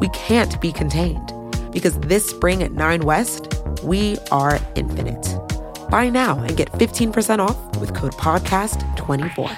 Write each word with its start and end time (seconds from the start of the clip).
We 0.00 0.08
can't 0.08 0.58
be 0.62 0.72
contained 0.72 1.32
because 1.72 2.00
this 2.00 2.26
spring 2.26 2.62
at 2.62 2.72
Nine 2.72 3.02
West, 3.02 3.54
we 3.84 4.16
are 4.32 4.58
infinite. 4.74 5.36
Buy 5.90 6.08
now 6.08 6.38
and 6.38 6.56
get 6.56 6.72
15% 6.72 7.38
off 7.38 7.76
with 7.76 7.94
code 7.94 8.14
PODCAST24. 8.14 9.56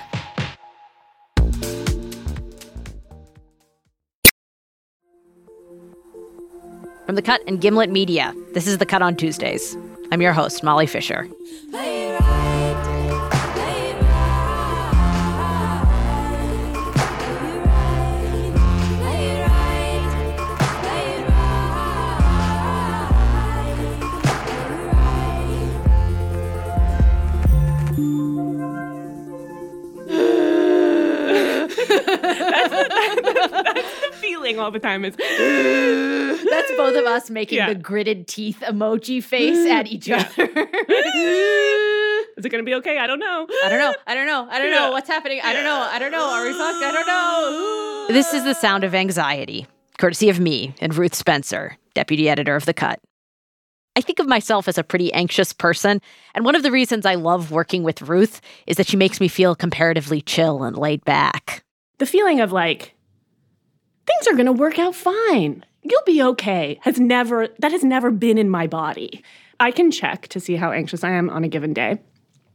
From 7.06 7.16
the 7.16 7.22
Cut 7.22 7.42
and 7.46 7.60
Gimlet 7.60 7.90
Media, 7.90 8.34
this 8.52 8.66
is 8.66 8.78
The 8.78 8.86
Cut 8.86 9.02
on 9.02 9.16
Tuesdays. 9.16 9.76
I'm 10.10 10.20
your 10.22 10.32
host, 10.32 10.64
Molly 10.64 10.86
Fischer. 10.86 11.28
All 34.62 34.70
the 34.70 34.78
time 34.78 35.04
is 35.04 35.14
That's 36.52 36.70
both 36.76 36.96
of 36.96 37.04
us 37.06 37.28
making 37.30 37.58
Yeah. 37.58 37.68
the 37.68 37.74
gritted 37.74 38.26
teeth 38.28 38.62
emoji 38.66 39.22
face 39.22 39.68
at 39.70 39.86
each 39.86 40.10
other. 40.10 40.24
is 42.36 42.44
it 42.44 42.48
gonna 42.50 42.62
be 42.62 42.74
okay? 42.74 42.98
I 42.98 43.06
don't 43.06 43.18
know. 43.18 43.46
I 43.64 43.68
don't 43.68 43.78
know. 43.78 43.94
I 44.06 44.14
don't 44.14 44.26
know. 44.26 44.46
I 44.50 44.58
don't 44.58 44.70
Yeah. 44.70 44.78
know 44.86 44.90
what's 44.92 45.08
happening. 45.08 45.40
I 45.42 45.52
don't 45.52 45.64
know. 45.64 45.88
I 45.90 45.98
don't 45.98 46.12
know. 46.12 46.24
Are 46.30 46.44
we 46.46 46.52
fucked? 46.52 46.82
I 46.82 46.92
don't 46.92 47.06
know. 47.06 48.06
This 48.12 48.34
is 48.34 48.42
the 48.44 48.54
sound 48.54 48.82
of 48.84 48.94
anxiety, 48.96 49.66
courtesy 49.96 50.28
of 50.28 50.40
me 50.40 50.74
and 50.80 50.94
Ruth 50.94 51.14
Spencer, 51.14 51.78
deputy 51.94 52.28
editor 52.28 52.56
of 52.56 52.66
The 52.66 52.74
Cut. 52.74 52.98
I 53.96 54.00
think 54.00 54.18
of 54.18 54.26
myself 54.26 54.66
as 54.68 54.76
a 54.76 54.82
pretty 54.82 55.12
anxious 55.12 55.52
person, 55.52 56.00
and 56.34 56.44
one 56.44 56.56
of 56.56 56.62
the 56.64 56.72
reasons 56.72 57.06
I 57.06 57.14
love 57.14 57.50
working 57.52 57.84
with 57.84 58.02
Ruth 58.02 58.40
is 58.66 58.76
that 58.76 58.86
she 58.88 58.96
makes 58.96 59.20
me 59.20 59.28
feel 59.28 59.54
comparatively 59.54 60.20
chill 60.20 60.64
and 60.64 60.76
laid 60.76 61.04
back. 61.04 61.62
The 61.98 62.06
feeling 62.06 62.40
of 62.40 62.50
like 62.52 62.94
things 64.12 64.28
are 64.32 64.36
gonna 64.36 64.52
work 64.52 64.78
out 64.78 64.94
fine. 64.94 65.64
You'll 65.82 66.02
be 66.06 66.22
okay 66.22 66.78
has 66.82 67.00
never 67.00 67.48
that 67.58 67.72
has 67.72 67.82
never 67.84 68.10
been 68.10 68.38
in 68.38 68.48
my 68.50 68.66
body. 68.66 69.22
I 69.60 69.70
can 69.70 69.90
check 69.90 70.28
to 70.28 70.40
see 70.40 70.56
how 70.56 70.70
anxious 70.72 71.04
I 71.04 71.10
am 71.10 71.30
on 71.30 71.44
a 71.44 71.48
given 71.48 71.72
day 71.72 72.00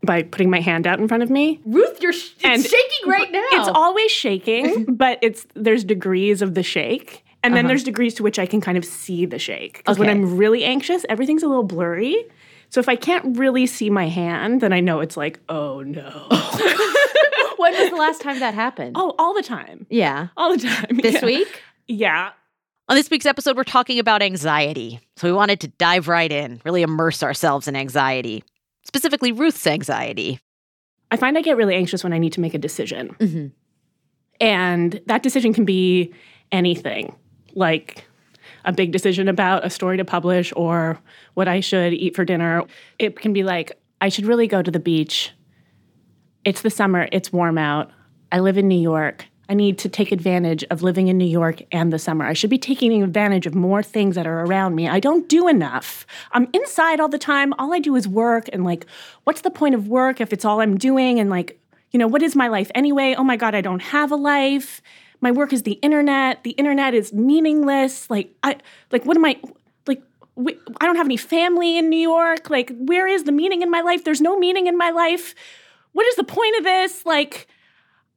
by 0.05 0.23
putting 0.23 0.49
my 0.49 0.59
hand 0.61 0.85
out 0.87 0.99
in 0.99 1.07
front 1.07 1.23
of 1.23 1.29
me. 1.29 1.59
Ruth, 1.65 2.01
you're 2.01 2.13
sh- 2.13 2.31
And- 2.43 2.61
shaking 2.63 3.07
right 3.09 3.31
now. 3.31 3.43
It's 3.51 3.67
always 3.69 4.11
shaking, 4.11 4.85
but 4.95 5.19
it's 5.21 5.45
there's 5.55 5.83
degrees 5.83 6.41
of 6.41 6.53
the 6.53 6.63
shake. 6.63 7.23
And 7.43 7.53
then 7.55 7.65
Uh-huh. 7.65 7.69
there's 7.69 7.83
degrees 7.83 8.13
to 8.15 8.23
which 8.23 8.39
I 8.39 8.45
can 8.45 8.61
kind 8.61 8.77
of 8.77 8.83
see 8.85 9.25
the 9.25 9.39
shake. 9.39 9.77
Because 9.77 9.97
when 9.99 10.09
I'm 10.09 10.37
really 10.37 10.63
anxious, 10.63 11.05
everything's 11.07 11.43
a 11.43 11.47
little 11.47 11.63
blurry. 11.63 12.25
So 12.69 12.79
if 12.81 12.89
I 12.89 12.95
can't 12.97 13.37
really 13.37 13.65
see 13.65 13.89
my 13.89 14.07
hand, 14.09 14.59
then 14.61 14.73
I 14.73 14.79
know 14.81 14.99
it's 14.99 15.15
like, 15.15 15.39
oh 15.47 15.81
no. 15.81 16.27
when 17.57 17.73
was 17.73 17.89
the 17.89 17.95
last 17.95 18.21
time 18.21 18.39
that 18.39 18.53
happened? 18.53 18.95
oh, 18.97 19.13
all 19.19 19.33
the 19.33 19.43
time. 19.43 19.85
yeah. 19.89 20.27
All 20.37 20.55
the 20.55 20.63
time. 20.67 20.97
This 21.01 21.15
Yeah. 21.15 21.25
week? 21.25 21.61
Yeah. 21.87 22.29
On 22.89 22.95
this 22.95 23.09
week's 23.09 23.25
episode, 23.25 23.57
we're 23.57 23.63
talking 23.65 23.99
about 23.99 24.21
anxiety. 24.21 24.99
So 25.17 25.27
we 25.27 25.33
wanted 25.33 25.59
to 25.61 25.67
dive 25.67 26.07
right 26.07 26.31
in, 26.31 26.61
really 26.63 26.81
immerse 26.83 27.21
ourselves 27.21 27.67
in 27.67 27.75
anxiety, 27.75 28.43
specifically 28.85 29.31
Ruth's 29.33 29.67
anxiety. 29.67 30.39
I 31.11 31.17
find 31.17 31.37
I 31.37 31.41
get 31.41 31.57
really 31.57 31.75
anxious 31.75 32.03
when 32.03 32.13
I 32.13 32.17
need 32.17 32.33
to 32.33 32.41
make 32.41 32.53
a 32.53 32.57
decision. 32.57 33.15
Mhm. 33.19 33.51
And 34.39 35.01
that 35.07 35.23
decision 35.23 35.53
can 35.53 35.65
be 35.65 36.13
anything, 36.51 37.15
like 37.55 38.05
a 38.65 38.71
big 38.71 38.91
decision 38.91 39.27
about 39.27 39.65
a 39.65 39.69
story 39.69 39.97
to 39.97 40.05
publish 40.05 40.53
or 40.55 40.99
what 41.33 41.47
I 41.47 41.59
should 41.59 41.93
eat 41.93 42.15
for 42.15 42.23
dinner. 42.25 42.63
It 42.99 43.19
can 43.19 43.33
be 43.33 43.43
like, 43.43 43.71
I 44.01 44.09
should 44.09 44.25
really 44.25 44.47
go 44.47 44.61
to 44.61 44.69
the 44.71 44.79
beach. 44.79 45.31
It's 46.47 46.61
the 46.61 46.69
summer, 46.69 47.09
it's 47.11 47.33
warm 47.33 47.57
out. 47.57 47.91
I 48.31 48.39
live 48.39 48.57
in 48.57 48.69
New 48.69 48.79
York. 48.79 49.25
I 49.49 49.53
need 49.53 49.77
to 49.79 49.89
take 49.89 50.13
advantage 50.13 50.63
of 50.71 50.81
living 50.81 51.09
in 51.09 51.17
New 51.17 51.25
York 51.25 51.61
and 51.73 51.91
the 51.91 51.99
summer. 51.99 52.23
I 52.23 52.31
should 52.31 52.49
be 52.49 52.57
taking 52.57 53.03
advantage 53.03 53.45
of 53.45 53.53
more 53.53 53.83
things 53.83 54.15
that 54.15 54.25
are 54.25 54.45
around 54.45 54.73
me. 54.73 54.87
I 54.87 55.01
don't 55.01 55.27
do 55.27 55.49
enough. 55.49 56.07
I'm 56.31 56.47
inside 56.53 57.01
all 57.01 57.09
the 57.09 57.17
time. 57.17 57.51
All 57.59 57.73
I 57.73 57.79
do 57.79 57.97
is 57.97 58.07
work. 58.07 58.47
And 58.53 58.63
like, 58.63 58.85
what's 59.25 59.41
the 59.41 59.51
point 59.51 59.75
of 59.75 59.89
work 59.89 60.21
if 60.21 60.31
it's 60.31 60.45
all 60.45 60.61
I'm 60.61 60.77
doing? 60.77 61.19
And 61.19 61.29
like, 61.29 61.59
you 61.91 61.99
know, 61.99 62.07
what 62.07 62.23
is 62.23 62.33
my 62.33 62.47
life 62.47 62.71
anyway? 62.73 63.13
Oh 63.17 63.25
my 63.25 63.35
God, 63.35 63.53
I 63.53 63.59
don't 63.59 63.81
have 63.81 64.09
a 64.13 64.15
life. 64.15 64.81
My 65.19 65.31
work 65.31 65.51
is 65.51 65.63
the 65.63 65.73
internet. 65.73 66.45
The 66.45 66.51
internet 66.51 66.93
is 66.93 67.11
meaningless. 67.11 68.09
Like, 68.09 68.33
I, 68.41 68.55
like, 68.93 69.05
what 69.05 69.17
am 69.17 69.25
I, 69.25 69.37
like, 69.85 70.01
I 70.79 70.85
don't 70.85 70.95
have 70.95 71.07
any 71.07 71.17
family 71.17 71.77
in 71.77 71.89
New 71.89 71.99
York. 71.99 72.49
Like, 72.49 72.71
where 72.77 73.05
is 73.05 73.25
the 73.25 73.33
meaning 73.33 73.63
in 73.63 73.69
my 73.69 73.81
life? 73.81 74.05
There's 74.05 74.21
no 74.21 74.39
meaning 74.39 74.67
in 74.67 74.77
my 74.77 74.91
life. 74.91 75.35
What 75.97 76.05
is 76.05 76.15
the 76.15 76.23
point 76.23 76.55
of 76.59 76.63
this? 76.63 77.07
Like, 77.07 77.47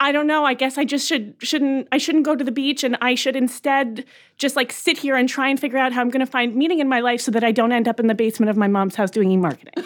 I 0.00 0.12
don't 0.12 0.26
know. 0.26 0.44
I 0.44 0.52
guess 0.52 0.76
I 0.76 0.84
just 0.84 1.08
should 1.08 1.34
shouldn't 1.38 1.88
I 1.90 1.96
shouldn't 1.96 2.26
go 2.26 2.36
to 2.36 2.44
the 2.44 2.52
beach 2.52 2.84
and 2.84 2.94
I 3.00 3.14
should 3.14 3.34
instead 3.34 4.04
just 4.36 4.54
like 4.54 4.70
sit 4.70 4.98
here 4.98 5.16
and 5.16 5.26
try 5.26 5.48
and 5.48 5.58
figure 5.58 5.78
out 5.78 5.94
how 5.94 6.02
I'm 6.02 6.10
going 6.10 6.20
to 6.20 6.30
find 6.30 6.54
meaning 6.54 6.80
in 6.80 6.90
my 6.90 7.00
life 7.00 7.22
so 7.22 7.30
that 7.30 7.42
I 7.42 7.52
don't 7.52 7.72
end 7.72 7.88
up 7.88 7.98
in 7.98 8.06
the 8.06 8.14
basement 8.14 8.50
of 8.50 8.58
my 8.58 8.68
mom's 8.68 8.96
house 8.96 9.10
doing 9.10 9.30
e-marketing. 9.30 9.82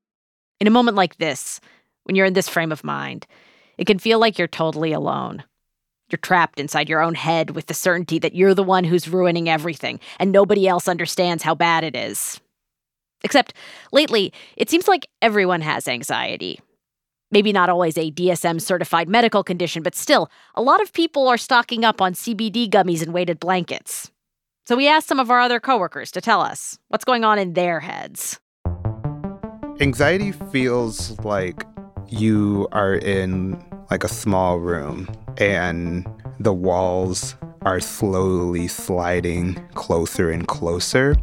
In 0.60 0.66
a 0.66 0.70
moment 0.70 0.96
like 0.96 1.16
this, 1.16 1.60
when 2.02 2.16
you're 2.16 2.26
in 2.26 2.34
this 2.34 2.48
frame 2.48 2.72
of 2.72 2.82
mind, 2.84 3.26
it 3.78 3.86
can 3.86 4.00
feel 4.00 4.18
like 4.18 4.38
you're 4.38 4.48
totally 4.48 4.92
alone. 4.92 5.44
You're 6.10 6.18
trapped 6.18 6.58
inside 6.60 6.88
your 6.88 7.00
own 7.00 7.14
head 7.14 7.50
with 7.50 7.66
the 7.66 7.74
certainty 7.74 8.18
that 8.18 8.34
you're 8.34 8.54
the 8.54 8.64
one 8.64 8.82
who's 8.82 9.08
ruining 9.08 9.48
everything 9.48 10.00
and 10.18 10.32
nobody 10.32 10.66
else 10.68 10.86
understands 10.86 11.44
how 11.44 11.54
bad 11.54 11.84
it 11.84 11.96
is. 11.96 12.40
Except 13.22 13.54
lately, 13.90 14.34
it 14.56 14.68
seems 14.68 14.86
like 14.86 15.08
everyone 15.22 15.60
has 15.62 15.88
anxiety. 15.88 16.60
Maybe 17.30 17.52
not 17.52 17.68
always 17.68 17.98
a 17.98 18.10
DSM 18.10 18.60
certified 18.60 19.08
medical 19.08 19.44
condition, 19.44 19.82
but 19.82 19.94
still, 19.94 20.30
a 20.54 20.62
lot 20.62 20.80
of 20.80 20.94
people 20.94 21.28
are 21.28 21.36
stocking 21.36 21.84
up 21.84 22.00
on 22.00 22.14
CBD 22.14 22.70
gummies 22.70 23.02
and 23.02 23.12
weighted 23.12 23.38
blankets. 23.38 24.10
So 24.66 24.76
we 24.76 24.88
asked 24.88 25.08
some 25.08 25.20
of 25.20 25.30
our 25.30 25.40
other 25.40 25.60
coworkers 25.60 26.10
to 26.12 26.20
tell 26.22 26.40
us 26.40 26.78
what's 26.88 27.04
going 27.04 27.24
on 27.24 27.38
in 27.38 27.52
their 27.52 27.80
heads. 27.80 28.40
Anxiety 29.80 30.32
feels 30.32 31.18
like 31.20 31.62
you 32.08 32.66
are 32.72 32.94
in 32.94 33.62
like 33.90 34.04
a 34.04 34.08
small 34.08 34.58
room 34.58 35.08
and 35.36 36.06
the 36.40 36.52
walls 36.52 37.36
are 37.62 37.80
slowly 37.80 38.68
sliding 38.68 39.54
closer 39.74 40.30
and 40.30 40.48
closer. 40.48 41.14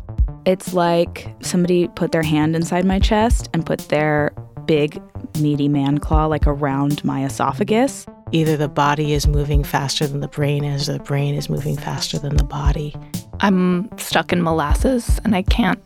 It's 0.45 0.73
like 0.73 1.27
somebody 1.41 1.87
put 1.89 2.11
their 2.11 2.23
hand 2.23 2.55
inside 2.55 2.85
my 2.85 2.99
chest 2.99 3.49
and 3.53 3.65
put 3.65 3.79
their 3.89 4.31
big, 4.65 5.01
meaty 5.37 5.67
man 5.67 5.97
claw 5.97 6.25
like 6.25 6.47
around 6.47 7.03
my 7.03 7.25
esophagus. 7.25 8.05
Either 8.31 8.57
the 8.57 8.67
body 8.67 9.13
is 9.13 9.27
moving 9.27 9.63
faster 9.63 10.07
than 10.07 10.19
the 10.19 10.27
brain 10.27 10.63
is, 10.63 10.89
or 10.89 10.93
the 10.93 11.03
brain 11.03 11.35
is 11.35 11.49
moving 11.49 11.77
faster 11.77 12.17
than 12.17 12.35
the 12.37 12.43
body. 12.43 12.95
I'm 13.39 13.89
stuck 13.97 14.33
in 14.33 14.41
molasses 14.41 15.19
and 15.23 15.35
I 15.35 15.43
can't 15.43 15.79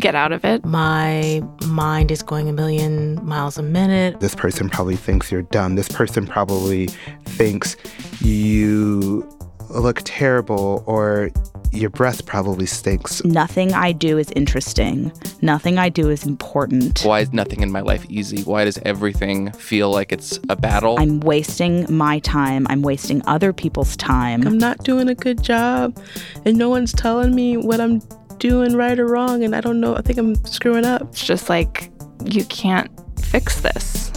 get 0.00 0.14
out 0.14 0.32
of 0.32 0.44
it. 0.44 0.64
My 0.64 1.42
mind 1.66 2.10
is 2.10 2.22
going 2.22 2.48
a 2.48 2.52
million 2.52 3.24
miles 3.24 3.58
a 3.58 3.62
minute. 3.62 4.20
This 4.20 4.34
person 4.34 4.68
probably 4.68 4.96
thinks 4.96 5.32
you're 5.32 5.42
dumb. 5.42 5.74
This 5.74 5.88
person 5.88 6.26
probably 6.26 6.86
thinks 7.24 7.76
you 8.20 9.28
look 9.70 10.02
terrible 10.04 10.84
or 10.86 11.30
your 11.72 11.90
breath 11.90 12.26
probably 12.26 12.66
stinks. 12.66 13.24
Nothing 13.24 13.72
I 13.72 13.92
do 13.92 14.18
is 14.18 14.30
interesting. 14.36 15.12
Nothing 15.42 15.78
I 15.78 15.88
do 15.88 16.10
is 16.10 16.26
important. 16.26 17.02
Why 17.04 17.20
is 17.20 17.32
nothing 17.32 17.60
in 17.60 17.70
my 17.70 17.80
life 17.80 18.04
easy? 18.08 18.42
Why 18.42 18.64
does 18.64 18.78
everything 18.84 19.52
feel 19.52 19.90
like 19.90 20.12
it's 20.12 20.38
a 20.48 20.56
battle? 20.56 20.96
I'm 20.98 21.20
wasting 21.20 21.86
my 21.94 22.18
time. 22.20 22.66
I'm 22.70 22.82
wasting 22.82 23.22
other 23.26 23.52
people's 23.52 23.96
time. 23.96 24.46
I'm 24.46 24.58
not 24.58 24.84
doing 24.84 25.08
a 25.08 25.14
good 25.14 25.42
job, 25.42 25.98
and 26.44 26.56
no 26.56 26.68
one's 26.68 26.92
telling 26.92 27.34
me 27.34 27.56
what 27.56 27.80
I'm 27.80 28.00
doing 28.38 28.76
right 28.76 28.98
or 28.98 29.06
wrong, 29.06 29.42
and 29.42 29.54
I 29.54 29.60
don't 29.60 29.80
know. 29.80 29.96
I 29.96 30.02
think 30.02 30.18
I'm 30.18 30.34
screwing 30.44 30.84
up. 30.84 31.02
It's 31.02 31.24
just 31.24 31.48
like, 31.48 31.90
you 32.24 32.44
can't 32.46 32.90
fix 33.20 33.60
this. 33.60 34.12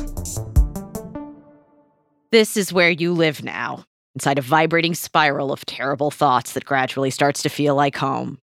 This 2.32 2.58
is 2.58 2.72
where 2.72 2.92
you 2.92 3.14
live 3.14 3.44
now. 3.44 3.86
Inside 4.16 4.40
a 4.40 4.42
vibrating 4.42 4.96
spiral 4.96 5.52
of 5.52 5.66
terrible 5.66 6.12
thoughts 6.12 6.54
that 6.54 6.66
gradually 6.66 7.10
starts 7.10 7.42
to 7.44 7.50
feel 7.50 7.76
like 7.76 7.96
home. 7.96 8.40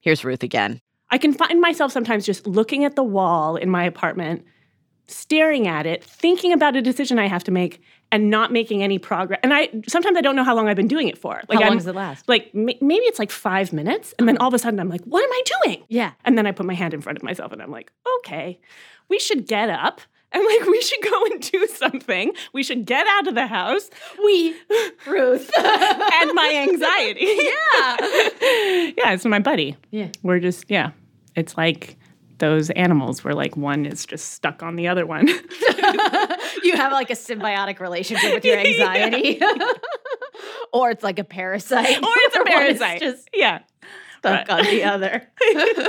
Here's 0.00 0.24
Ruth 0.24 0.42
again. 0.42 0.80
I 1.10 1.18
can 1.18 1.34
find 1.34 1.60
myself 1.60 1.92
sometimes 1.92 2.24
just 2.24 2.46
looking 2.46 2.84
at 2.84 2.96
the 2.96 3.04
wall 3.04 3.56
in 3.56 3.68
my 3.68 3.84
apartment, 3.84 4.44
staring 5.06 5.68
at 5.68 5.86
it, 5.86 6.02
thinking 6.02 6.52
about 6.52 6.74
a 6.74 6.82
decision 6.82 7.18
I 7.18 7.28
have 7.28 7.44
to 7.44 7.50
make, 7.50 7.82
and 8.10 8.30
not 8.30 8.52
making 8.52 8.82
any 8.82 8.98
progress. 8.98 9.40
And 9.42 9.52
I 9.52 9.68
sometimes 9.88 10.16
I 10.16 10.20
don't 10.20 10.36
know 10.36 10.44
how 10.44 10.54
long 10.54 10.68
I've 10.68 10.76
been 10.76 10.88
doing 10.88 11.08
it 11.08 11.18
for. 11.18 11.42
Like 11.48 11.58
how 11.58 11.64
long 11.64 11.72
I'm, 11.72 11.78
does 11.78 11.86
it 11.86 11.94
last? 11.94 12.28
Like 12.28 12.50
m- 12.54 12.66
maybe 12.66 13.04
it's 13.04 13.18
like 13.18 13.30
five 13.30 13.72
minutes, 13.72 14.14
and 14.18 14.28
then 14.28 14.38
all 14.38 14.48
of 14.48 14.54
a 14.54 14.58
sudden 14.58 14.80
I'm 14.80 14.88
like, 14.88 15.02
"What 15.04 15.22
am 15.22 15.30
I 15.30 15.42
doing?" 15.64 15.84
Yeah. 15.88 16.12
And 16.24 16.38
then 16.38 16.46
I 16.46 16.52
put 16.52 16.66
my 16.66 16.74
hand 16.74 16.94
in 16.94 17.00
front 17.00 17.18
of 17.18 17.22
myself, 17.22 17.52
and 17.52 17.62
I'm 17.62 17.70
like, 17.70 17.92
"Okay, 18.18 18.60
we 19.08 19.18
should 19.18 19.46
get 19.46 19.68
up." 19.70 20.00
And 20.34 20.44
like 20.44 20.66
we 20.66 20.80
should 20.80 21.02
go 21.02 21.24
and 21.26 21.40
do 21.42 21.66
something. 21.66 22.32
We 22.52 22.62
should 22.62 22.86
get 22.86 23.06
out 23.06 23.28
of 23.28 23.34
the 23.34 23.46
house. 23.46 23.90
We, 24.24 24.54
Ruth. 25.06 25.50
and 25.58 26.32
my 26.34 26.66
anxiety. 26.68 27.26
Yeah. 27.42 27.96
yeah, 28.96 29.12
it's 29.12 29.24
my 29.24 29.38
buddy. 29.38 29.76
Yeah. 29.90 30.08
We're 30.22 30.38
just 30.40 30.66
yeah. 30.68 30.90
It's 31.34 31.56
like 31.56 31.96
those 32.38 32.70
animals 32.70 33.22
where 33.24 33.34
like 33.34 33.56
one 33.56 33.86
is 33.86 34.04
just 34.06 34.32
stuck 34.32 34.62
on 34.62 34.76
the 34.76 34.88
other 34.88 35.06
one. 35.06 35.28
you 35.28 36.76
have 36.76 36.92
like 36.92 37.10
a 37.10 37.14
symbiotic 37.14 37.78
relationship 37.80 38.32
with 38.34 38.44
your 38.44 38.58
anxiety. 38.58 39.40
or 40.72 40.90
it's 40.90 41.02
like 41.02 41.18
a 41.18 41.24
parasite. 41.24 41.96
or 42.02 42.08
it's 42.14 42.36
a 42.36 42.44
parasite. 42.44 43.00
just 43.00 43.28
yeah. 43.34 43.60
Stuck 44.22 44.50
on 44.50 44.64
the 44.64 44.84
other. 44.84 45.28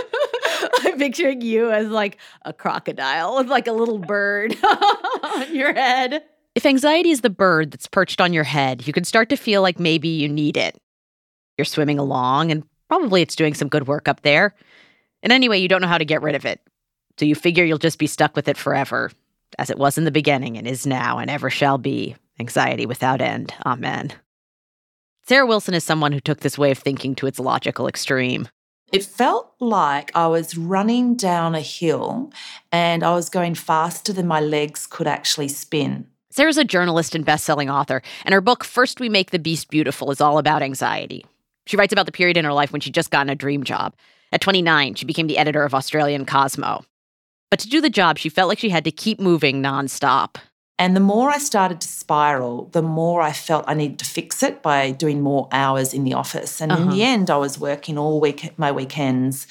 I'm 0.81 0.97
picturing 0.97 1.41
you 1.41 1.71
as 1.71 1.87
like 1.87 2.17
a 2.43 2.53
crocodile 2.53 3.37
with 3.37 3.47
like 3.47 3.67
a 3.67 3.71
little 3.71 3.99
bird 3.99 4.55
on 5.23 5.55
your 5.55 5.73
head. 5.73 6.23
If 6.55 6.65
anxiety 6.65 7.09
is 7.11 7.21
the 7.21 7.29
bird 7.29 7.71
that's 7.71 7.87
perched 7.87 8.21
on 8.21 8.33
your 8.33 8.43
head, 8.43 8.85
you 8.85 8.93
can 8.93 9.03
start 9.03 9.29
to 9.29 9.35
feel 9.35 9.61
like 9.61 9.79
maybe 9.79 10.07
you 10.07 10.29
need 10.29 10.57
it. 10.57 10.77
You're 11.57 11.65
swimming 11.65 11.99
along, 11.99 12.51
and 12.51 12.63
probably 12.89 13.21
it's 13.21 13.35
doing 13.35 13.53
some 13.53 13.69
good 13.69 13.87
work 13.87 14.07
up 14.07 14.21
there. 14.21 14.53
And 15.21 15.31
anyway, 15.31 15.59
you 15.59 15.67
don't 15.67 15.81
know 15.81 15.87
how 15.87 15.97
to 15.97 16.05
get 16.05 16.21
rid 16.21 16.35
of 16.35 16.45
it. 16.45 16.59
So 17.19 17.25
you 17.25 17.35
figure 17.35 17.63
you'll 17.63 17.77
just 17.77 17.99
be 17.99 18.07
stuck 18.07 18.35
with 18.35 18.47
it 18.47 18.57
forever, 18.57 19.11
as 19.57 19.69
it 19.69 19.77
was 19.77 19.97
in 19.97 20.03
the 20.03 20.11
beginning 20.11 20.57
and 20.57 20.67
is 20.67 20.85
now 20.85 21.19
and 21.19 21.29
ever 21.29 21.49
shall 21.49 21.77
be. 21.77 22.15
Anxiety 22.39 22.87
without 22.87 23.21
end. 23.21 23.53
Amen. 23.65 24.11
Sarah 25.25 25.45
Wilson 25.45 25.73
is 25.73 25.85
someone 25.85 26.11
who 26.11 26.19
took 26.19 26.41
this 26.41 26.57
way 26.57 26.69
of 26.69 26.77
thinking 26.77 27.15
to 27.15 27.27
its 27.27 27.39
logical 27.39 27.87
extreme. 27.87 28.49
It 28.91 29.05
felt 29.05 29.53
like 29.61 30.11
I 30.13 30.27
was 30.27 30.57
running 30.57 31.15
down 31.15 31.55
a 31.55 31.61
hill 31.61 32.33
and 32.73 33.03
I 33.03 33.15
was 33.15 33.29
going 33.29 33.55
faster 33.55 34.11
than 34.11 34.27
my 34.27 34.41
legs 34.41 34.85
could 34.85 35.07
actually 35.07 35.47
spin. 35.47 36.07
Sarah's 36.29 36.57
a 36.57 36.65
journalist 36.65 37.15
and 37.15 37.23
best-selling 37.23 37.69
author, 37.69 38.01
and 38.25 38.33
her 38.33 38.41
book 38.41 38.65
First 38.65 38.99
We 38.99 39.07
Make 39.07 39.31
the 39.31 39.39
Beast 39.39 39.69
Beautiful 39.69 40.11
is 40.11 40.19
all 40.19 40.39
about 40.39 40.61
anxiety. 40.61 41.25
She 41.67 41.77
writes 41.77 41.93
about 41.93 42.05
the 42.05 42.11
period 42.11 42.35
in 42.35 42.43
her 42.43 42.51
life 42.51 42.73
when 42.73 42.81
she'd 42.81 42.93
just 42.93 43.11
gotten 43.11 43.29
a 43.29 43.35
dream 43.35 43.63
job. 43.63 43.95
At 44.33 44.41
29, 44.41 44.95
she 44.95 45.05
became 45.05 45.27
the 45.27 45.37
editor 45.37 45.63
of 45.63 45.73
Australian 45.73 46.25
Cosmo. 46.25 46.83
But 47.49 47.59
to 47.59 47.69
do 47.69 47.79
the 47.79 47.89
job, 47.89 48.17
she 48.17 48.29
felt 48.29 48.49
like 48.49 48.59
she 48.59 48.69
had 48.69 48.83
to 48.83 48.91
keep 48.91 49.21
moving 49.21 49.61
nonstop. 49.61 50.35
And 50.79 50.95
the 50.95 50.99
more 51.01 51.29
I 51.29 51.37
started 51.37 51.79
to 51.81 51.87
spiral, 51.87 52.67
the 52.71 52.81
more 52.81 53.21
I 53.21 53.31
felt 53.31 53.63
I 53.67 53.75
needed 53.75 53.99
to 53.99 54.05
fix 54.05 54.41
it 54.41 54.63
by 54.63 54.89
doing 54.91 55.21
more 55.21 55.47
hours 55.51 55.93
in 55.93 56.03
the 56.03 56.13
office. 56.15 56.59
And 56.61 56.71
in 56.71 56.77
Uh-huh. 56.77 56.91
the 56.91 57.03
end, 57.03 57.29
I 57.29 57.37
was 57.37 57.59
working 57.59 57.97
all 57.97 58.19
week, 58.19 58.51
my 58.57 58.71
weekends. 58.71 59.45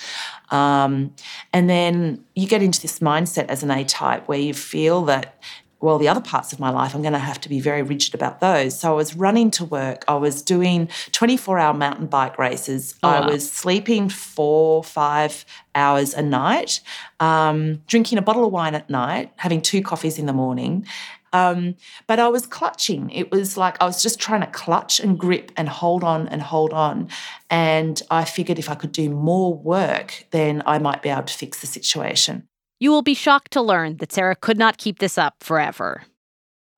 Um, 0.50 1.14
and 1.52 1.70
then 1.70 2.24
you 2.34 2.46
get 2.48 2.60
into 2.62 2.80
this 2.80 2.98
mindset 2.98 3.46
as 3.46 3.62
an 3.62 3.70
A 3.70 3.84
type 3.84 4.26
where 4.28 4.38
you 4.40 4.52
feel 4.52 5.04
that, 5.06 5.38
well, 5.82 5.98
the 5.98 6.08
other 6.08 6.20
parts 6.20 6.52
of 6.52 6.60
my 6.60 6.70
life, 6.70 6.94
I'm 6.94 7.02
going 7.02 7.12
to 7.12 7.18
have 7.18 7.40
to 7.40 7.48
be 7.48 7.58
very 7.60 7.82
rigid 7.82 8.14
about 8.14 8.38
those. 8.38 8.78
So 8.78 8.90
I 8.92 8.94
was 8.94 9.16
running 9.16 9.50
to 9.52 9.64
work. 9.64 10.04
I 10.06 10.14
was 10.14 10.40
doing 10.40 10.88
24 11.10 11.58
hour 11.58 11.74
mountain 11.74 12.06
bike 12.06 12.38
races. 12.38 12.94
Oh, 13.02 13.08
I 13.08 13.26
was 13.26 13.50
sleeping 13.50 14.08
four, 14.08 14.84
five 14.84 15.44
hours 15.74 16.14
a 16.14 16.22
night, 16.22 16.80
um, 17.18 17.82
drinking 17.88 18.18
a 18.18 18.22
bottle 18.22 18.44
of 18.46 18.52
wine 18.52 18.76
at 18.76 18.88
night, 18.88 19.32
having 19.36 19.60
two 19.60 19.82
coffees 19.82 20.18
in 20.18 20.26
the 20.26 20.32
morning. 20.32 20.86
Um, 21.32 21.74
but 22.06 22.20
I 22.20 22.28
was 22.28 22.46
clutching. 22.46 23.10
It 23.10 23.32
was 23.32 23.56
like 23.56 23.80
I 23.80 23.86
was 23.86 24.02
just 24.02 24.20
trying 24.20 24.42
to 24.42 24.46
clutch 24.46 25.00
and 25.00 25.18
grip 25.18 25.50
and 25.56 25.68
hold 25.68 26.04
on 26.04 26.28
and 26.28 26.42
hold 26.42 26.72
on. 26.72 27.08
And 27.50 28.00
I 28.10 28.24
figured 28.24 28.58
if 28.58 28.68
I 28.68 28.76
could 28.76 28.92
do 28.92 29.10
more 29.10 29.52
work, 29.52 30.26
then 30.30 30.62
I 30.64 30.78
might 30.78 31.02
be 31.02 31.08
able 31.08 31.24
to 31.24 31.34
fix 31.34 31.60
the 31.60 31.66
situation. 31.66 32.46
You 32.82 32.90
will 32.90 33.02
be 33.02 33.14
shocked 33.14 33.52
to 33.52 33.62
learn 33.62 33.98
that 33.98 34.10
Sarah 34.10 34.34
could 34.34 34.58
not 34.58 34.76
keep 34.76 34.98
this 34.98 35.16
up 35.16 35.36
forever. 35.38 36.02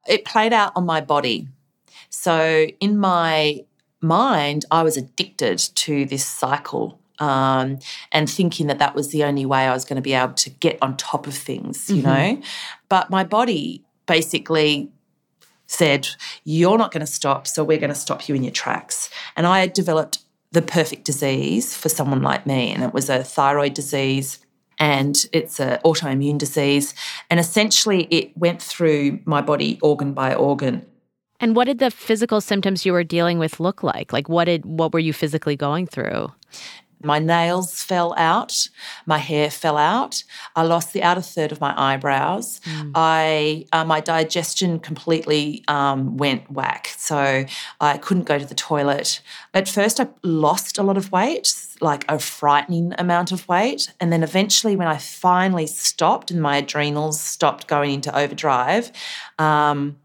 It 0.06 0.26
played 0.26 0.52
out 0.52 0.72
on 0.76 0.84
my 0.84 1.00
body. 1.00 1.48
So 2.10 2.66
in 2.78 2.98
my 2.98 3.64
mind, 4.02 4.66
I 4.70 4.82
was 4.82 4.98
addicted 4.98 5.58
to 5.76 6.04
this 6.04 6.26
cycle. 6.26 7.00
Um, 7.20 7.78
and 8.12 8.28
thinking 8.28 8.66
that 8.66 8.80
that 8.80 8.94
was 8.94 9.12
the 9.12 9.24
only 9.24 9.46
way 9.46 9.60
I 9.66 9.72
was 9.72 9.86
going 9.86 9.96
to 9.96 10.02
be 10.02 10.12
able 10.12 10.34
to 10.34 10.50
get 10.50 10.76
on 10.82 10.98
top 10.98 11.26
of 11.26 11.34
things, 11.34 11.88
you 11.88 12.02
Mhm. 12.02 12.04
know. 12.04 12.42
But 12.90 13.08
my 13.08 13.24
body 13.24 13.82
basically 14.04 14.90
said, 15.66 16.08
You're 16.44 16.76
not 16.76 16.92
going 16.92 17.06
to 17.06 17.12
stop, 17.20 17.46
so 17.46 17.64
we're 17.64 17.78
going 17.78 17.94
to 17.94 17.98
stop 18.06 18.28
you 18.28 18.34
in 18.34 18.42
your 18.42 18.52
tracks. 18.52 19.08
And 19.36 19.46
I 19.46 19.60
had 19.60 19.72
developed 19.72 20.18
the 20.52 20.60
perfect 20.60 21.04
disease 21.04 21.74
for 21.74 21.88
someone 21.88 22.20
like 22.20 22.46
me, 22.46 22.72
and 22.72 22.82
it 22.82 22.92
was 22.92 23.08
a 23.08 23.24
thyroid 23.24 23.72
disease. 23.72 24.38
And 24.78 25.16
it's 25.32 25.60
an 25.60 25.78
autoimmune 25.84 26.38
disease. 26.38 26.94
And 27.30 27.38
essentially, 27.40 28.04
it 28.10 28.36
went 28.36 28.60
through 28.60 29.20
my 29.24 29.40
body 29.40 29.78
organ 29.82 30.12
by 30.12 30.34
organ. 30.34 30.84
And 31.40 31.56
what 31.56 31.64
did 31.64 31.78
the 31.78 31.90
physical 31.90 32.40
symptoms 32.40 32.86
you 32.86 32.92
were 32.92 33.04
dealing 33.04 33.38
with 33.38 33.60
look 33.60 33.82
like? 33.82 34.12
Like 34.12 34.28
what 34.28 34.44
did 34.44 34.64
what 34.64 34.92
were 34.92 35.00
you 35.00 35.12
physically 35.12 35.56
going 35.56 35.86
through? 35.86 36.32
My 37.04 37.18
nails 37.18 37.82
fell 37.82 38.14
out, 38.16 38.68
my 39.06 39.18
hair 39.18 39.50
fell 39.50 39.76
out. 39.76 40.24
I 40.56 40.62
lost 40.62 40.92
the 40.92 41.02
outer 41.02 41.20
third 41.20 41.52
of 41.52 41.60
my 41.60 41.74
eyebrows. 41.76 42.60
I 42.94 43.66
uh, 43.72 43.84
my 43.84 44.00
digestion 44.00 44.80
completely 44.80 45.64
um, 45.68 46.16
went 46.16 46.50
whack, 46.50 46.88
so 46.96 47.44
I 47.80 47.98
couldn't 47.98 48.24
go 48.24 48.38
to 48.38 48.46
the 48.46 48.54
toilet. 48.54 49.20
At 49.52 49.68
first, 49.68 50.00
I 50.00 50.08
lost 50.22 50.78
a 50.78 50.82
lot 50.82 50.96
of 50.96 51.12
weight, 51.12 51.54
like 51.80 52.04
a 52.08 52.18
frightening 52.18 52.94
amount 52.98 53.32
of 53.32 53.46
weight, 53.48 53.92
and 54.00 54.12
then 54.12 54.22
eventually, 54.22 54.76
when 54.76 54.88
I 54.88 54.96
finally 54.96 55.66
stopped 55.66 56.30
and 56.30 56.40
my 56.40 56.58
adrenals 56.58 57.20
stopped 57.20 57.66
going 57.66 57.92
into 57.92 58.16
overdrive. 58.16 58.90
Um, 59.38 59.96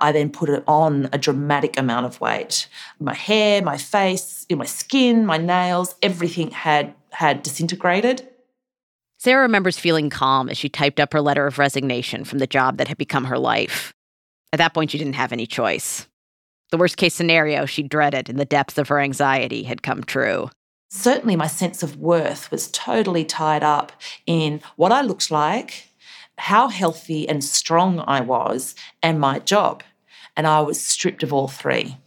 I 0.00 0.12
then 0.12 0.30
put 0.30 0.48
it 0.48 0.64
on 0.66 1.08
a 1.12 1.18
dramatic 1.18 1.78
amount 1.78 2.06
of 2.06 2.20
weight. 2.20 2.68
My 2.98 3.14
hair, 3.14 3.62
my 3.62 3.76
face, 3.76 4.46
my 4.50 4.64
skin, 4.64 5.26
my 5.26 5.36
nails, 5.36 5.94
everything 6.02 6.50
had 6.50 6.94
had 7.10 7.42
disintegrated. 7.42 8.28
Sarah 9.18 9.42
remembers 9.42 9.78
feeling 9.78 10.08
calm 10.08 10.48
as 10.48 10.56
she 10.56 10.68
typed 10.68 10.98
up 10.98 11.12
her 11.12 11.20
letter 11.20 11.46
of 11.46 11.58
resignation 11.58 12.24
from 12.24 12.38
the 12.38 12.46
job 12.46 12.78
that 12.78 12.88
had 12.88 12.96
become 12.96 13.26
her 13.26 13.38
life. 13.38 13.92
At 14.52 14.58
that 14.58 14.72
point, 14.72 14.90
she 14.90 14.98
didn't 14.98 15.14
have 15.14 15.32
any 15.32 15.46
choice. 15.46 16.06
The 16.70 16.78
worst 16.78 16.96
case 16.96 17.14
scenario 17.14 17.66
she 17.66 17.82
dreaded 17.82 18.30
in 18.30 18.36
the 18.36 18.44
depths 18.44 18.78
of 18.78 18.88
her 18.88 19.00
anxiety 19.00 19.64
had 19.64 19.82
come 19.82 20.04
true. 20.04 20.50
Certainly, 20.88 21.36
my 21.36 21.46
sense 21.46 21.82
of 21.82 21.98
worth 21.98 22.50
was 22.50 22.70
totally 22.70 23.24
tied 23.24 23.62
up 23.62 23.92
in 24.26 24.60
what 24.76 24.90
I 24.92 25.02
looked 25.02 25.30
like, 25.30 25.88
how 26.38 26.68
healthy 26.68 27.28
and 27.28 27.44
strong 27.44 28.02
I 28.06 28.20
was, 28.20 28.74
and 29.02 29.20
my 29.20 29.40
job. 29.40 29.82
And 30.36 30.46
I 30.46 30.60
was 30.60 30.84
stripped 30.84 31.22
of 31.22 31.32
all 31.32 31.48
three. 31.48 31.98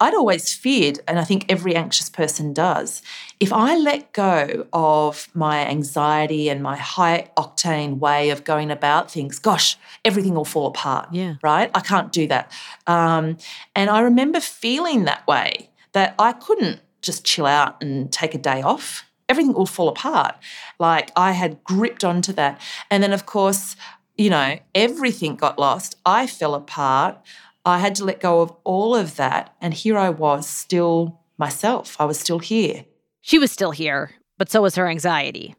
I'd 0.00 0.14
always 0.14 0.52
feared, 0.52 0.98
and 1.06 1.20
I 1.20 1.24
think 1.24 1.46
every 1.48 1.76
anxious 1.76 2.10
person 2.10 2.52
does, 2.52 3.00
if 3.38 3.52
I 3.52 3.76
let 3.76 4.12
go 4.12 4.66
of 4.72 5.28
my 5.34 5.64
anxiety 5.66 6.48
and 6.48 6.62
my 6.62 6.76
high 6.76 7.30
octane 7.36 7.98
way 7.98 8.30
of 8.30 8.42
going 8.42 8.72
about 8.72 9.10
things, 9.10 9.38
gosh, 9.38 9.76
everything 10.04 10.34
will 10.34 10.44
fall 10.44 10.66
apart. 10.66 11.08
Yeah. 11.12 11.34
Right? 11.42 11.70
I 11.74 11.80
can't 11.80 12.10
do 12.10 12.26
that. 12.26 12.50
Um, 12.88 13.38
and 13.76 13.88
I 13.88 14.00
remember 14.00 14.40
feeling 14.40 15.04
that 15.04 15.26
way, 15.28 15.70
that 15.92 16.14
I 16.18 16.32
couldn't 16.32 16.80
just 17.00 17.24
chill 17.24 17.46
out 17.46 17.80
and 17.82 18.12
take 18.12 18.34
a 18.34 18.38
day 18.38 18.62
off. 18.62 19.04
Everything 19.28 19.54
will 19.54 19.64
fall 19.64 19.88
apart. 19.88 20.36
Like 20.78 21.12
I 21.16 21.32
had 21.32 21.62
gripped 21.64 22.04
onto 22.04 22.32
that. 22.34 22.60
And 22.90 23.02
then, 23.02 23.12
of 23.12 23.24
course, 23.24 23.74
you 24.16 24.30
know, 24.30 24.58
everything 24.74 25.36
got 25.36 25.58
lost. 25.58 25.96
I 26.04 26.26
fell 26.26 26.54
apart. 26.54 27.18
I 27.64 27.78
had 27.78 27.94
to 27.96 28.04
let 28.04 28.20
go 28.20 28.40
of 28.40 28.54
all 28.64 28.94
of 28.94 29.16
that. 29.16 29.54
And 29.60 29.74
here 29.74 29.98
I 29.98 30.10
was, 30.10 30.48
still 30.48 31.20
myself. 31.38 31.96
I 31.98 32.04
was 32.04 32.18
still 32.18 32.38
here. 32.38 32.84
She 33.22 33.38
was 33.38 33.50
still 33.50 33.70
here, 33.70 34.12
but 34.38 34.50
so 34.50 34.62
was 34.62 34.76
her 34.76 34.88
anxiety. 34.88 35.56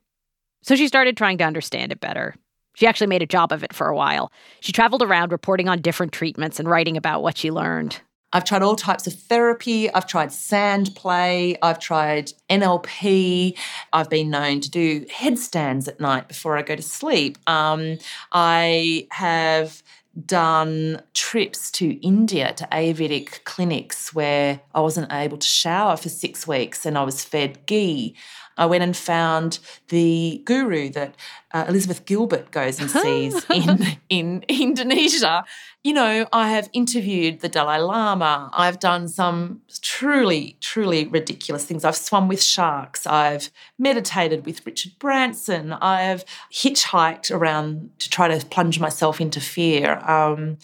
So 0.61 0.75
she 0.75 0.87
started 0.87 1.17
trying 1.17 1.37
to 1.39 1.43
understand 1.43 1.91
it 1.91 1.99
better. 1.99 2.35
She 2.75 2.87
actually 2.87 3.07
made 3.07 3.21
a 3.21 3.27
job 3.27 3.51
of 3.51 3.63
it 3.63 3.73
for 3.73 3.87
a 3.87 3.95
while. 3.95 4.31
She 4.59 4.71
traveled 4.71 5.01
around 5.01 5.31
reporting 5.31 5.69
on 5.69 5.81
different 5.81 6.11
treatments 6.11 6.59
and 6.59 6.69
writing 6.69 6.97
about 6.97 7.23
what 7.23 7.37
she 7.37 7.51
learned. 7.51 8.01
I've 8.33 8.43
tried 8.43 8.63
all 8.63 8.75
types 8.75 9.07
of 9.07 9.13
therapy. 9.13 9.91
I've 9.93 10.07
tried 10.07 10.31
sand 10.31 10.93
play. 10.95 11.57
I've 11.61 11.79
tried 11.79 12.33
NLP. 12.49 13.57
I've 13.93 14.09
been 14.09 14.29
known 14.29 14.59
to 14.61 14.69
do 14.69 15.05
headstands 15.11 15.87
at 15.87 15.99
night 15.99 16.27
before 16.27 16.57
I 16.57 16.61
go 16.61 16.75
to 16.75 16.81
sleep. 16.81 17.37
Um, 17.47 17.97
I 18.31 19.07
have 19.11 19.81
done 20.25 21.01
trips 21.13 21.69
to 21.71 21.99
India 22.05 22.53
to 22.53 22.67
Ayurvedic 22.71 23.43
clinics 23.43 24.13
where 24.13 24.61
I 24.73 24.79
wasn't 24.79 25.11
able 25.11 25.37
to 25.37 25.47
shower 25.47 25.97
for 25.97 26.09
six 26.09 26.47
weeks 26.47 26.85
and 26.85 26.97
I 26.97 27.03
was 27.03 27.23
fed 27.23 27.65
ghee. 27.65 28.15
I 28.57 28.65
went 28.65 28.83
and 28.83 28.95
found 28.95 29.59
the 29.89 30.41
guru 30.45 30.89
that 30.89 31.15
uh, 31.53 31.65
Elizabeth 31.67 32.05
Gilbert 32.05 32.51
goes 32.51 32.79
and 32.79 32.89
sees 32.89 33.45
in, 33.53 33.97
in 34.09 34.45
Indonesia. 34.47 35.45
You 35.83 35.93
know, 35.93 36.27
I 36.31 36.49
have 36.49 36.69
interviewed 36.73 37.41
the 37.41 37.49
Dalai 37.49 37.79
Lama. 37.79 38.49
I've 38.53 38.79
done 38.79 39.07
some 39.07 39.61
truly, 39.81 40.57
truly 40.61 41.05
ridiculous 41.05 41.65
things. 41.65 41.83
I've 41.83 41.95
swum 41.95 42.27
with 42.27 42.41
sharks. 42.41 43.05
I've 43.05 43.51
meditated 43.77 44.45
with 44.45 44.65
Richard 44.65 44.93
Branson. 44.99 45.73
I've 45.73 46.25
hitchhiked 46.51 47.31
around 47.31 47.91
to 47.99 48.09
try 48.09 48.27
to 48.27 48.45
plunge 48.45 48.79
myself 48.79 49.21
into 49.21 49.39
fear. 49.39 49.97
Um, 49.99 50.57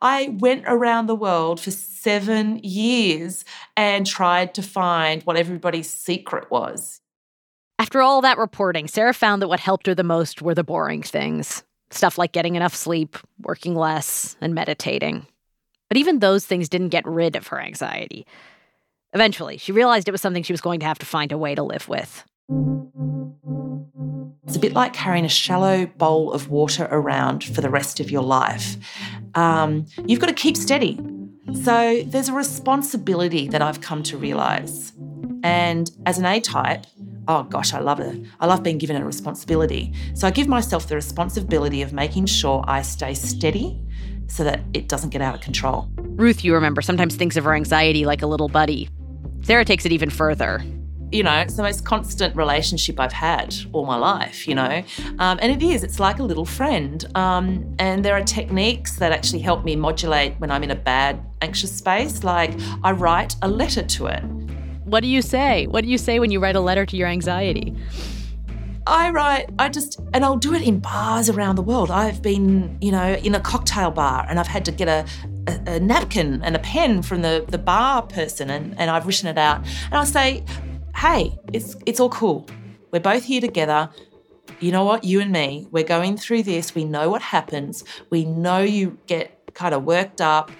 I 0.00 0.36
went 0.38 0.64
around 0.66 1.06
the 1.06 1.14
world 1.14 1.60
for 1.60 1.70
seven 1.70 2.60
years 2.62 3.44
and 3.76 4.06
tried 4.06 4.54
to 4.54 4.62
find 4.62 5.22
what 5.22 5.36
everybody's 5.36 5.88
secret 5.88 6.50
was. 6.50 7.00
After 7.78 8.00
all 8.00 8.20
that 8.22 8.38
reporting, 8.38 8.86
Sarah 8.86 9.12
found 9.12 9.42
that 9.42 9.48
what 9.48 9.60
helped 9.60 9.86
her 9.86 9.94
the 9.94 10.04
most 10.04 10.40
were 10.40 10.54
the 10.54 10.64
boring 10.64 11.02
things 11.02 11.62
stuff 11.90 12.18
like 12.18 12.32
getting 12.32 12.56
enough 12.56 12.74
sleep, 12.74 13.16
working 13.40 13.74
less, 13.74 14.36
and 14.40 14.54
meditating. 14.54 15.26
But 15.88 15.96
even 15.96 16.18
those 16.18 16.44
things 16.44 16.68
didn't 16.68 16.88
get 16.88 17.06
rid 17.06 17.36
of 17.36 17.46
her 17.48 17.60
anxiety. 17.60 18.26
Eventually, 19.12 19.58
she 19.58 19.70
realized 19.70 20.08
it 20.08 20.12
was 20.12 20.20
something 20.20 20.42
she 20.42 20.52
was 20.52 20.60
going 20.60 20.80
to 20.80 20.86
have 20.86 20.98
to 20.98 21.06
find 21.06 21.30
a 21.30 21.38
way 21.38 21.54
to 21.54 21.62
live 21.62 21.88
with. 21.88 22.24
It's 24.46 24.56
a 24.56 24.58
bit 24.58 24.72
like 24.72 24.92
carrying 24.92 25.24
a 25.24 25.28
shallow 25.28 25.86
bowl 25.86 26.32
of 26.32 26.48
water 26.50 26.88
around 26.90 27.44
for 27.44 27.60
the 27.60 27.70
rest 27.70 28.00
of 28.00 28.10
your 28.10 28.22
life. 28.22 28.76
Um, 29.34 29.86
you've 30.04 30.20
got 30.20 30.26
to 30.26 30.34
keep 30.34 30.56
steady. 30.56 30.98
So 31.62 32.02
there's 32.06 32.28
a 32.28 32.32
responsibility 32.32 33.46
that 33.48 33.62
I've 33.62 33.80
come 33.80 34.02
to 34.04 34.18
realize. 34.18 34.92
And 35.44 35.90
as 36.06 36.18
an 36.18 36.24
A 36.24 36.40
type, 36.40 36.86
oh 37.28 37.42
gosh, 37.42 37.74
I 37.74 37.78
love 37.80 38.00
it. 38.00 38.26
I 38.40 38.46
love 38.46 38.62
being 38.62 38.78
given 38.78 38.96
a 38.96 39.04
responsibility. 39.04 39.92
So 40.14 40.26
I 40.26 40.30
give 40.30 40.48
myself 40.48 40.88
the 40.88 40.94
responsibility 40.94 41.82
of 41.82 41.92
making 41.92 42.26
sure 42.26 42.64
I 42.66 42.80
stay 42.80 43.12
steady 43.12 43.78
so 44.26 44.42
that 44.42 44.60
it 44.72 44.88
doesn't 44.88 45.10
get 45.10 45.20
out 45.20 45.34
of 45.34 45.42
control. 45.42 45.88
Ruth, 45.98 46.44
you 46.44 46.54
remember, 46.54 46.80
sometimes 46.80 47.14
thinks 47.14 47.36
of 47.36 47.44
her 47.44 47.54
anxiety 47.54 48.06
like 48.06 48.22
a 48.22 48.26
little 48.26 48.48
buddy. 48.48 48.88
Sarah 49.42 49.66
takes 49.66 49.84
it 49.84 49.92
even 49.92 50.08
further. 50.08 50.64
You 51.12 51.22
know, 51.22 51.34
it's 51.34 51.54
the 51.54 51.62
most 51.62 51.84
constant 51.84 52.34
relationship 52.34 52.98
I've 52.98 53.12
had 53.12 53.54
all 53.72 53.84
my 53.84 53.96
life, 53.96 54.48
you 54.48 54.54
know. 54.54 54.82
Um, 55.18 55.38
and 55.42 55.52
it 55.52 55.62
is, 55.62 55.84
it's 55.84 56.00
like 56.00 56.18
a 56.18 56.22
little 56.22 56.46
friend. 56.46 57.04
Um, 57.14 57.76
and 57.78 58.02
there 58.02 58.14
are 58.14 58.22
techniques 58.22 58.96
that 58.96 59.12
actually 59.12 59.40
help 59.40 59.62
me 59.62 59.76
modulate 59.76 60.40
when 60.40 60.50
I'm 60.50 60.64
in 60.64 60.70
a 60.70 60.74
bad, 60.74 61.22
anxious 61.42 61.76
space. 61.76 62.24
Like 62.24 62.52
I 62.82 62.92
write 62.92 63.36
a 63.42 63.48
letter 63.48 63.82
to 63.82 64.06
it. 64.06 64.24
What 64.94 65.02
do 65.02 65.08
you 65.08 65.22
say? 65.22 65.66
What 65.66 65.82
do 65.82 65.90
you 65.90 65.98
say 65.98 66.20
when 66.20 66.30
you 66.30 66.38
write 66.38 66.54
a 66.54 66.60
letter 66.60 66.86
to 66.86 66.96
your 66.96 67.08
anxiety? 67.08 67.74
I 68.86 69.10
write, 69.10 69.50
I 69.58 69.68
just, 69.68 69.98
and 70.12 70.24
I'll 70.24 70.36
do 70.36 70.54
it 70.54 70.62
in 70.62 70.78
bars 70.78 71.28
around 71.28 71.56
the 71.56 71.62
world. 71.62 71.90
I've 71.90 72.22
been, 72.22 72.78
you 72.80 72.92
know, 72.92 73.14
in 73.14 73.34
a 73.34 73.40
cocktail 73.40 73.90
bar 73.90 74.24
and 74.28 74.38
I've 74.38 74.46
had 74.46 74.64
to 74.66 74.70
get 74.70 74.86
a, 74.86 75.04
a, 75.48 75.72
a, 75.72 75.80
napkin 75.80 76.40
and 76.44 76.54
a 76.54 76.60
pen 76.60 77.02
from 77.02 77.22
the, 77.22 77.44
the 77.48 77.58
bar 77.58 78.02
person 78.02 78.50
and, 78.50 78.78
and 78.78 78.88
I've 78.88 79.04
written 79.04 79.26
it 79.26 79.36
out. 79.36 79.66
And 79.86 79.94
I'll 79.94 80.06
say, 80.06 80.44
hey, 80.94 81.36
it's, 81.52 81.74
it's 81.86 81.98
all 81.98 82.10
cool. 82.10 82.46
We're 82.92 83.00
both 83.00 83.24
here 83.24 83.40
together. 83.40 83.90
You 84.60 84.70
know 84.70 84.84
what? 84.84 85.02
You 85.02 85.20
and 85.20 85.32
me, 85.32 85.66
we're 85.72 85.82
going 85.82 86.16
through 86.16 86.44
this. 86.44 86.72
We 86.72 86.84
know 86.84 87.10
what 87.10 87.20
happens. 87.20 87.82
We 88.10 88.26
know 88.26 88.60
you 88.60 88.96
get 89.08 89.54
kind 89.54 89.74
of 89.74 89.82
worked 89.82 90.20
up 90.20 90.52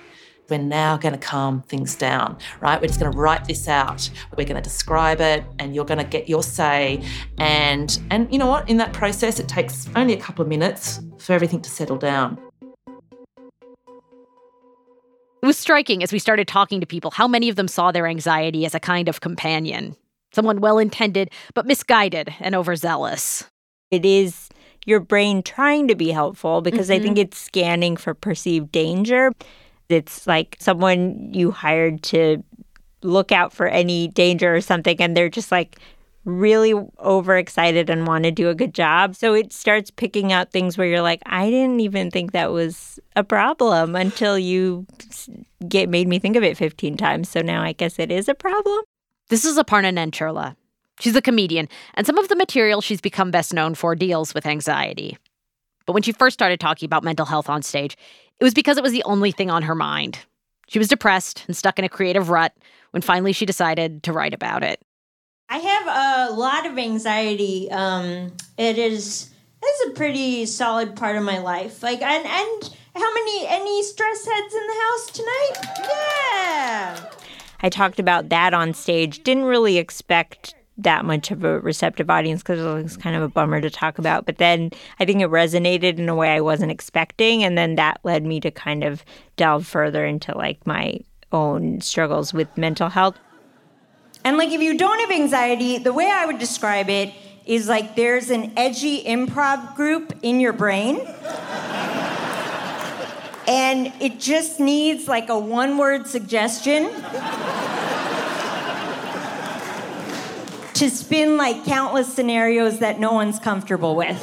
we're 0.51 0.59
now 0.59 0.97
going 0.97 1.13
to 1.13 1.19
calm 1.19 1.63
things 1.63 1.95
down, 1.95 2.37
right? 2.61 2.81
We're 2.81 2.89
just 2.89 3.01
going 3.01 3.11
to 3.11 3.19
write 3.19 3.47
this 3.47 3.69
out. 3.69 4.11
We're 4.37 4.45
going 4.45 4.57
to 4.57 4.63
describe 4.63 5.21
it 5.21 5.45
and 5.59 5.75
you're 5.75 5.85
going 5.85 5.99
to 5.99 6.05
get 6.05 6.29
your 6.29 6.43
say. 6.43 7.03
And 7.39 7.99
and 8.11 8.31
you 8.33 8.39
know 8.39 8.47
what? 8.47 8.69
In 8.69 8.77
that 8.79 8.93
process 8.93 9.39
it 9.39 9.49
takes 9.49 9.89
only 9.97 10.13
a 10.13 10.21
couple 10.21 10.43
of 10.43 10.49
minutes 10.49 11.01
for 11.19 11.33
everything 11.33 11.63
to 11.63 11.71
settle 11.71 11.97
down. 11.97 12.39
It 15.43 15.47
was 15.47 15.59
striking 15.59 16.03
as 16.03 16.11
we 16.11 16.19
started 16.19 16.49
talking 16.49 16.81
to 16.81 16.87
people 16.87 17.11
how 17.11 17.29
many 17.29 17.51
of 17.51 17.57
them 17.57 17.69
saw 17.69 17.93
their 17.93 18.07
anxiety 18.07 18.65
as 18.65 18.75
a 18.75 18.81
kind 18.81 19.09
of 19.09 19.21
companion, 19.21 19.95
someone 20.33 20.61
well 20.61 20.79
intended 20.79 21.31
but 21.55 21.67
misguided 21.67 22.35
and 22.41 22.55
overzealous. 22.55 23.45
It 23.91 24.07
is 24.07 24.49
your 24.87 25.01
brain 25.01 25.43
trying 25.43 25.89
to 25.89 25.95
be 25.95 26.11
helpful 26.11 26.61
because 26.61 26.89
mm-hmm. 26.89 27.01
I 27.01 27.05
think 27.05 27.19
it's 27.19 27.39
scanning 27.39 27.97
for 27.97 28.15
perceived 28.15 28.73
danger. 28.73 29.33
It's 29.89 30.27
like 30.27 30.57
someone 30.61 31.33
you 31.33 31.51
hired 31.51 32.03
to 32.05 32.43
look 33.03 33.33
out 33.33 33.53
for 33.53 33.67
any 33.67 34.09
danger 34.09 34.55
or 34.55 34.61
something, 34.61 35.01
and 35.01 35.17
they're 35.17 35.29
just 35.29 35.53
like 35.53 35.79
really 36.25 36.73
overexcited 37.01 37.91
and 37.91 38.07
want 38.07 38.25
to 38.25 38.31
do 38.31 38.49
a 38.49 38.55
good 38.55 38.75
job. 38.75 39.15
So 39.15 39.35
it 39.35 39.53
starts 39.53 39.91
picking 39.91 40.33
out 40.33 40.53
things 40.53 40.79
where 40.79 40.87
you're 40.87 41.03
like, 41.03 41.21
I 41.27 41.51
didn't 41.51 41.81
even 41.81 42.11
think 42.11 42.33
that 42.33 42.51
was 42.51 42.99
a 43.15 43.23
problem 43.23 43.95
until 43.95 44.39
you 44.39 44.87
get 45.69 45.91
made 45.91 46.09
me 46.09 46.19
think 46.19 46.37
of 46.37 46.43
it 46.43 46.57
15 46.57 46.97
times. 46.97 47.29
So 47.29 47.43
now 47.43 47.63
I 47.63 47.73
guess 47.73 47.99
it 47.99 48.11
is 48.11 48.29
a 48.29 48.35
problem. 48.35 48.85
This 49.29 49.45
is 49.45 49.59
Aparna 49.59 49.93
Nancherla. 49.93 50.57
She's 51.01 51.17
a 51.17 51.23
comedian, 51.23 51.69
and 51.95 52.07
some 52.07 52.19
of 52.19 52.29
the 52.29 52.37
material 52.37 52.81
she's 52.81 53.01
become 53.01 53.31
best 53.31 53.53
known 53.53 53.75
for 53.75 53.95
deals 53.97 54.33
with 54.33 54.47
anxiety. 54.47 55.19
But 55.87 55.93
when 55.93 56.03
she 56.03 56.13
first 56.13 56.35
started 56.35 56.61
talking 56.61 56.87
about 56.87 57.03
mental 57.03 57.27
health 57.27 57.51
on 57.51 57.63
stage, 57.63 57.97
it 58.45 58.49
was 58.49 58.53
because 58.53 58.77
it 58.77 58.83
was 58.83 58.93
the 58.93 59.03
only 59.05 59.33
thing 59.33 59.51
on 59.51 59.63
her 59.63 59.75
mind. 59.75 60.19
She 60.69 60.79
was 60.79 60.89
depressed 60.89 61.45
and 61.47 61.57
stuck 61.57 61.79
in 61.79 61.85
a 61.87 61.89
creative 61.89 62.29
rut 62.29 62.53
when 62.91 63.01
finally 63.01 63.33
she 63.33 63.47
decided 63.47 64.03
to 64.03 64.13
write 64.13 64.35
about 64.35 64.63
it. 64.63 64.83
I 65.49 65.57
have 65.57 66.31
a 66.31 66.35
lot 66.35 66.67
of 66.67 66.77
anxiety. 66.77 67.71
Um, 67.71 68.35
it 68.59 68.77
is 68.77 69.31
it's 69.63 69.89
a 69.89 69.97
pretty 69.97 70.45
solid 70.45 70.95
part 70.95 71.17
of 71.17 71.23
my 71.23 71.39
life. 71.39 71.83
Like 71.83 72.03
and 72.03 72.27
and 72.27 72.77
how 72.95 73.15
many 73.15 73.47
any 73.47 73.83
stress 73.83 74.27
heads 74.27 74.55
in 74.55 74.67
the 74.67 74.75
house 74.83 75.11
tonight? 75.11 75.89
Yeah. 75.89 77.11
I 77.63 77.71
talked 77.71 77.99
about 77.99 78.29
that 78.29 78.53
on 78.53 78.75
stage. 78.75 79.25
Didn't 79.25 79.45
really 79.45 79.79
expect 79.79 80.55
that 80.79 81.05
much 81.05 81.31
of 81.31 81.45
a 81.45 81.61
receptive 81.61 82.11
audience 82.11 82.43
because 82.43 82.61
it 82.61 82.83
was 82.83 82.97
kind 82.97 83.15
of 83.15 83.23
a 83.23 83.29
bummer 83.29 83.61
to 83.61 83.71
talk 83.71 83.99
about. 83.99 84.27
But 84.27 84.39
then 84.39 84.71
I 84.99 85.05
think 85.05 85.21
it 85.21 85.29
resonated 85.29 85.99
in 85.99 86.09
a 86.09 86.15
way 86.15 86.31
I 86.31 86.41
wasn't 86.41 86.73
expecting. 86.73 87.45
And 87.45 87.57
then 87.57 87.77
that 87.77 88.01
led 88.03 88.25
me 88.25 88.41
to 88.41 88.51
kind 88.51 88.83
of 88.83 89.05
delve 89.37 89.67
further 89.67 90.05
into 90.05 90.37
like 90.37 90.67
my 90.67 90.99
own 91.33 91.81
struggles 91.81 92.35
with 92.35 92.49
mental 92.57 92.89
health. 92.89 93.17
And 94.25 94.37
like 94.37 94.51
if 94.51 94.61
you 94.61 94.77
don't 94.77 94.99
have 95.01 95.11
anxiety, 95.11 95.79
the 95.79 95.93
way 95.93 96.11
I 96.11 96.27
would 96.27 96.39
describe 96.39 96.89
it 96.89 97.13
is 97.47 97.69
like 97.69 97.95
there's 97.95 98.31
an 98.31 98.53
edgy 98.57 99.05
improv 99.05 99.77
group 99.77 100.13
in 100.23 100.41
your 100.41 100.55
brain. 100.55 100.99
and 103.47 103.93
it 104.01 104.19
just 104.19 104.59
needs 104.59 105.07
like 105.07 105.29
a 105.29 105.39
one 105.39 105.77
word 105.77 106.07
suggestion 106.07 106.91
to 110.75 110.91
spin 110.91 111.37
like 111.37 111.65
countless 111.65 112.13
scenarios 112.13 112.81
that 112.81 112.99
no 112.99 113.13
one's 113.13 113.39
comfortable 113.39 113.95
with. 113.97 114.21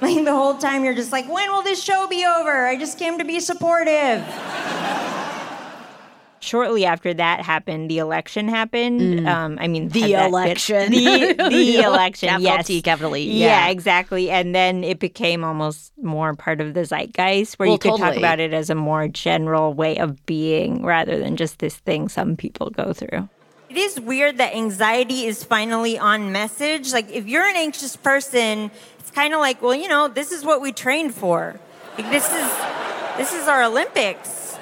like 0.00 0.24
the 0.24 0.32
whole 0.32 0.56
time 0.58 0.84
you're 0.84 0.94
just 0.94 1.12
like, 1.12 1.28
when 1.28 1.50
will 1.50 1.62
this 1.62 1.82
show 1.82 2.06
be 2.08 2.24
over? 2.24 2.66
I 2.66 2.76
just 2.76 2.98
came 2.98 3.18
to 3.18 3.24
be 3.24 3.40
supportive. 3.40 4.24
Shortly 6.38 6.84
after 6.84 7.14
that 7.14 7.40
happened, 7.40 7.90
the 7.90 7.98
election 7.98 8.48
happened. 8.48 9.00
Mm. 9.00 9.26
Um, 9.26 9.58
I 9.58 9.66
mean, 9.66 9.88
the 9.88 10.12
election, 10.12 10.92
the, 10.92 11.32
the 11.48 11.76
election, 11.76 12.28
capital 12.28 12.44
yes, 12.44 12.66
T, 12.66 12.82
capital 12.82 13.16
E, 13.16 13.22
yeah. 13.22 13.46
yeah. 13.46 13.68
exactly. 13.70 14.28
And 14.28 14.54
then 14.54 14.84
it 14.84 14.98
became 14.98 15.42
almost 15.42 15.94
more 16.02 16.34
part 16.34 16.60
of 16.60 16.74
the 16.74 16.84
zeitgeist, 16.84 17.58
where 17.58 17.66
well, 17.66 17.72
you 17.72 17.78
could 17.78 17.92
totally. 17.92 18.08
talk 18.10 18.18
about 18.18 18.40
it 18.40 18.52
as 18.52 18.68
a 18.68 18.74
more 18.74 19.08
general 19.08 19.72
way 19.72 19.96
of 19.96 20.26
being, 20.26 20.84
rather 20.84 21.18
than 21.18 21.36
just 21.36 21.60
this 21.60 21.76
thing 21.76 22.10
some 22.10 22.36
people 22.36 22.68
go 22.68 22.92
through. 22.92 23.26
It 23.74 23.78
is 23.78 23.98
weird 23.98 24.38
that 24.38 24.54
anxiety 24.54 25.26
is 25.26 25.42
finally 25.42 25.98
on 25.98 26.30
message. 26.30 26.92
Like, 26.92 27.10
if 27.10 27.26
you're 27.26 27.44
an 27.44 27.56
anxious 27.56 27.96
person, 27.96 28.70
it's 29.00 29.10
kind 29.10 29.34
of 29.34 29.40
like, 29.40 29.60
well, 29.60 29.74
you 29.74 29.88
know, 29.88 30.06
this 30.06 30.30
is 30.30 30.44
what 30.44 30.60
we 30.60 30.70
trained 30.70 31.12
for. 31.12 31.58
Like, 31.98 32.08
this 32.08 32.24
is 32.24 32.48
this 33.16 33.32
is 33.32 33.48
our 33.48 33.64
Olympics. 33.64 34.56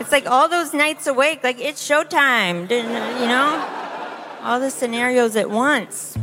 It's 0.00 0.10
like 0.10 0.26
all 0.26 0.48
those 0.48 0.74
nights 0.74 1.06
awake, 1.06 1.44
like 1.44 1.60
it's 1.60 1.88
showtime. 1.88 2.68
You 2.68 3.28
know, 3.28 4.40
all 4.42 4.58
the 4.58 4.72
scenarios 4.72 5.36
at 5.36 5.48
once. 5.48 6.18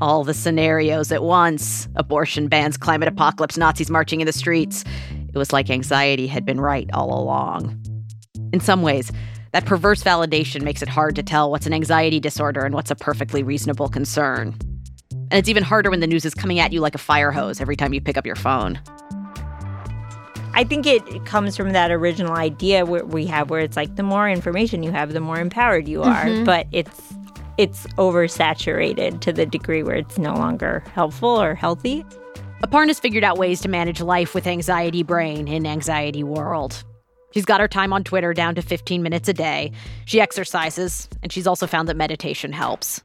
All 0.00 0.24
the 0.24 0.32
scenarios 0.32 1.12
at 1.12 1.22
once. 1.22 1.86
Abortion 1.96 2.48
bans, 2.48 2.78
climate 2.78 3.08
apocalypse, 3.08 3.58
Nazis 3.58 3.90
marching 3.90 4.22
in 4.22 4.26
the 4.26 4.32
streets. 4.32 4.86
It 5.34 5.36
was 5.36 5.52
like 5.52 5.68
anxiety 5.68 6.28
had 6.28 6.46
been 6.46 6.62
right 6.62 6.88
all 6.94 7.22
along. 7.22 7.78
In 8.54 8.60
some 8.60 8.80
ways, 8.80 9.12
that 9.52 9.64
perverse 9.66 10.02
validation 10.02 10.62
makes 10.62 10.82
it 10.82 10.88
hard 10.88 11.14
to 11.16 11.22
tell 11.22 11.50
what's 11.50 11.66
an 11.66 11.72
anxiety 11.72 12.20
disorder 12.20 12.64
and 12.64 12.74
what's 12.74 12.90
a 12.90 12.94
perfectly 12.94 13.42
reasonable 13.42 13.88
concern. 13.88 14.56
And 15.10 15.34
it's 15.34 15.48
even 15.48 15.62
harder 15.62 15.90
when 15.90 16.00
the 16.00 16.06
news 16.06 16.24
is 16.24 16.34
coming 16.34 16.58
at 16.58 16.72
you 16.72 16.80
like 16.80 16.94
a 16.94 16.98
fire 16.98 17.30
hose 17.30 17.60
every 17.60 17.76
time 17.76 17.92
you 17.92 18.00
pick 18.00 18.16
up 18.16 18.26
your 18.26 18.36
phone. 18.36 18.80
I 20.54 20.64
think 20.64 20.86
it 20.86 21.24
comes 21.24 21.56
from 21.56 21.72
that 21.72 21.90
original 21.90 22.34
idea 22.34 22.84
where 22.84 23.04
we 23.04 23.26
have 23.26 23.48
where 23.48 23.60
it's 23.60 23.76
like 23.76 23.96
the 23.96 24.02
more 24.02 24.28
information 24.28 24.82
you 24.82 24.90
have, 24.92 25.12
the 25.14 25.20
more 25.20 25.38
empowered 25.38 25.88
you 25.88 26.02
are. 26.02 26.24
Mhm. 26.26 26.44
But 26.44 26.66
it's 26.72 27.14
it's 27.58 27.86
oversaturated 27.98 29.20
to 29.20 29.32
the 29.32 29.46
degree 29.46 29.82
where 29.82 29.96
it's 29.96 30.18
no 30.18 30.34
longer 30.34 30.82
helpful 30.94 31.28
or 31.28 31.54
healthy. 31.54 32.04
Aparna's 32.62 32.98
figured 33.00 33.24
out 33.24 33.38
ways 33.38 33.60
to 33.60 33.68
manage 33.68 34.00
life 34.00 34.34
with 34.34 34.46
anxiety 34.46 35.02
brain 35.02 35.48
in 35.48 35.66
anxiety 35.66 36.22
world. 36.22 36.82
She's 37.32 37.44
got 37.44 37.60
her 37.60 37.68
time 37.68 37.92
on 37.92 38.04
Twitter 38.04 38.32
down 38.34 38.54
to 38.54 38.62
15 38.62 39.02
minutes 39.02 39.28
a 39.28 39.32
day. 39.32 39.72
She 40.04 40.20
exercises, 40.20 41.08
and 41.22 41.32
she's 41.32 41.46
also 41.46 41.66
found 41.66 41.88
that 41.88 41.96
meditation 41.96 42.52
helps. 42.52 43.02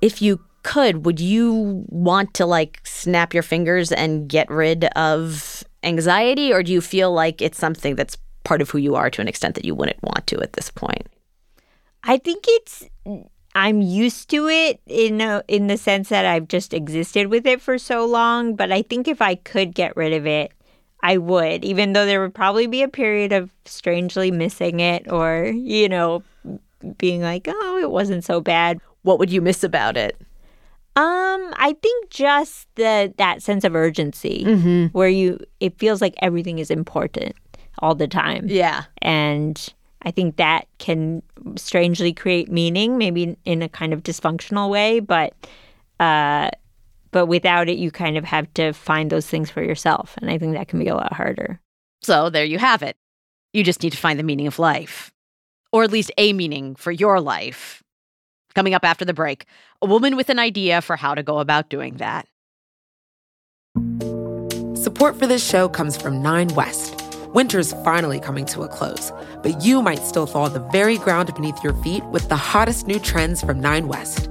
If 0.00 0.20
you 0.20 0.40
could, 0.62 1.06
would 1.06 1.20
you 1.20 1.84
want 1.88 2.34
to 2.34 2.46
like 2.46 2.80
snap 2.84 3.32
your 3.32 3.42
fingers 3.42 3.92
and 3.92 4.28
get 4.28 4.50
rid 4.50 4.86
of 4.96 5.62
anxiety, 5.82 6.52
or 6.52 6.62
do 6.62 6.72
you 6.72 6.80
feel 6.80 7.12
like 7.12 7.40
it's 7.40 7.58
something 7.58 7.94
that's 7.94 8.16
part 8.44 8.60
of 8.60 8.70
who 8.70 8.78
you 8.78 8.94
are 8.94 9.10
to 9.10 9.20
an 9.20 9.28
extent 9.28 9.54
that 9.54 9.64
you 9.64 9.74
wouldn't 9.74 10.02
want 10.02 10.26
to 10.26 10.40
at 10.40 10.54
this 10.54 10.70
point? 10.70 11.06
I 12.02 12.18
think 12.18 12.44
it's 12.48 12.84
I'm 13.54 13.80
used 13.80 14.28
to 14.30 14.48
it 14.48 14.80
in 14.86 15.20
a, 15.22 15.42
in 15.48 15.66
the 15.66 15.78
sense 15.78 16.10
that 16.10 16.26
I've 16.26 16.46
just 16.46 16.74
existed 16.74 17.28
with 17.28 17.46
it 17.46 17.62
for 17.62 17.78
so 17.78 18.04
long, 18.04 18.54
but 18.54 18.70
I 18.70 18.82
think 18.82 19.08
if 19.08 19.22
I 19.22 19.34
could 19.34 19.74
get 19.74 19.96
rid 19.96 20.12
of 20.12 20.26
it, 20.26 20.52
I 21.06 21.18
would, 21.18 21.64
even 21.64 21.92
though 21.92 22.04
there 22.04 22.20
would 22.20 22.34
probably 22.34 22.66
be 22.66 22.82
a 22.82 22.88
period 22.88 23.32
of 23.32 23.50
strangely 23.64 24.32
missing 24.32 24.80
it 24.80 25.10
or, 25.10 25.44
you 25.54 25.88
know, 25.88 26.24
being 26.98 27.22
like, 27.22 27.46
"Oh, 27.48 27.78
it 27.80 27.90
wasn't 27.92 28.24
so 28.24 28.40
bad." 28.40 28.80
What 29.02 29.20
would 29.20 29.30
you 29.30 29.40
miss 29.40 29.62
about 29.62 29.96
it? 29.96 30.16
Um, 30.96 31.52
I 31.58 31.76
think 31.80 32.10
just 32.10 32.66
the 32.74 33.12
that 33.18 33.40
sense 33.40 33.62
of 33.64 33.76
urgency 33.76 34.44
Mhm. 34.46 34.90
where 34.92 35.08
you 35.08 35.38
it 35.60 35.78
feels 35.78 36.00
like 36.00 36.14
everything 36.20 36.58
is 36.58 36.70
important 36.70 37.36
all 37.78 37.94
the 37.94 38.08
time. 38.08 38.46
Yeah. 38.48 38.84
And 39.02 39.56
I 40.02 40.10
think 40.10 40.36
that 40.36 40.66
can 40.78 41.22
strangely 41.56 42.12
create 42.12 42.50
meaning, 42.50 42.98
maybe 42.98 43.36
in 43.44 43.62
a 43.62 43.68
kind 43.68 43.92
of 43.92 44.02
dysfunctional 44.02 44.70
way, 44.70 44.98
but 45.00 45.34
uh 46.00 46.50
but 47.10 47.26
without 47.26 47.68
it 47.68 47.78
you 47.78 47.90
kind 47.90 48.16
of 48.16 48.24
have 48.24 48.52
to 48.54 48.72
find 48.72 49.10
those 49.10 49.26
things 49.26 49.50
for 49.50 49.62
yourself. 49.62 50.14
And 50.20 50.30
I 50.30 50.38
think 50.38 50.54
that 50.54 50.68
can 50.68 50.78
be 50.78 50.88
a 50.88 50.94
lot 50.94 51.12
harder. 51.12 51.60
So 52.02 52.30
there 52.30 52.44
you 52.44 52.58
have 52.58 52.82
it. 52.82 52.96
You 53.52 53.64
just 53.64 53.82
need 53.82 53.92
to 53.92 53.98
find 53.98 54.18
the 54.18 54.24
meaning 54.24 54.46
of 54.46 54.58
life, 54.58 55.12
or 55.72 55.82
at 55.82 55.90
least 55.90 56.12
a 56.18 56.32
meaning 56.32 56.76
for 56.76 56.92
your 56.92 57.20
life. 57.20 57.82
Coming 58.54 58.74
up 58.74 58.84
after 58.84 59.04
the 59.04 59.14
break, 59.14 59.46
a 59.82 59.86
woman 59.86 60.16
with 60.16 60.30
an 60.30 60.38
idea 60.38 60.80
for 60.80 60.96
how 60.96 61.14
to 61.14 61.22
go 61.22 61.38
about 61.38 61.68
doing 61.68 61.96
that. 61.96 62.26
Support 64.74 65.18
for 65.18 65.26
this 65.26 65.46
show 65.46 65.68
comes 65.68 65.96
from 66.00 66.22
Nine 66.22 66.48
West. 66.48 67.02
Winter's 67.34 67.74
finally 67.84 68.18
coming 68.18 68.46
to 68.46 68.62
a 68.62 68.68
close, 68.68 69.12
but 69.42 69.62
you 69.62 69.82
might 69.82 69.98
still 69.98 70.26
thaw 70.26 70.48
the 70.48 70.60
very 70.70 70.96
ground 70.96 71.34
beneath 71.34 71.62
your 71.62 71.74
feet 71.82 72.04
with 72.06 72.28
the 72.30 72.36
hottest 72.36 72.86
new 72.86 72.98
trends 72.98 73.42
from 73.42 73.60
Nine 73.60 73.88
West. 73.88 74.30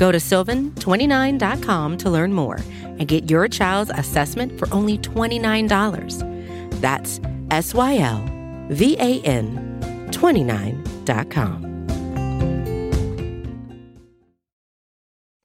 Go 0.00 0.10
to 0.10 0.16
sylvan29.com 0.16 1.98
to 1.98 2.08
learn 2.08 2.32
more 2.32 2.58
and 2.82 3.06
get 3.06 3.30
your 3.30 3.46
child's 3.48 3.90
assessment 3.90 4.58
for 4.58 4.66
only 4.72 4.96
$29. 4.96 6.80
That's 6.80 7.20
S 7.50 7.74
Y 7.74 7.98
L 7.98 8.24
V 8.70 8.96
A 8.98 9.20
N 9.20 10.08
29.com. 10.10 11.66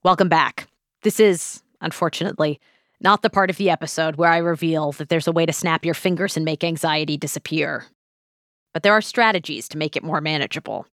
Welcome 0.04 0.30
back. 0.30 0.70
This 1.02 1.20
is, 1.20 1.62
unfortunately, 1.82 2.62
not 3.02 3.24
the 3.24 3.30
part 3.30 3.50
of 3.50 3.58
the 3.58 3.70
episode 3.70 4.16
where 4.16 4.32
I 4.32 4.38
reveal 4.38 4.94
that 4.94 5.10
there's 5.10 5.28
a 5.28 5.34
way 5.34 5.46
to 5.46 5.52
snap 5.52 5.84
your 5.84 5.96
fingers 5.96 6.38
and 6.38 6.46
make 6.46 6.64
anxiety 6.64 7.18
disappear. 7.18 7.88
But 8.74 8.84
there 8.84 8.94
are 8.94 9.02
strategies 9.02 9.68
to 9.68 9.78
make 9.78 9.98
it 9.98 10.04
more 10.04 10.22
manageable. 10.22 10.88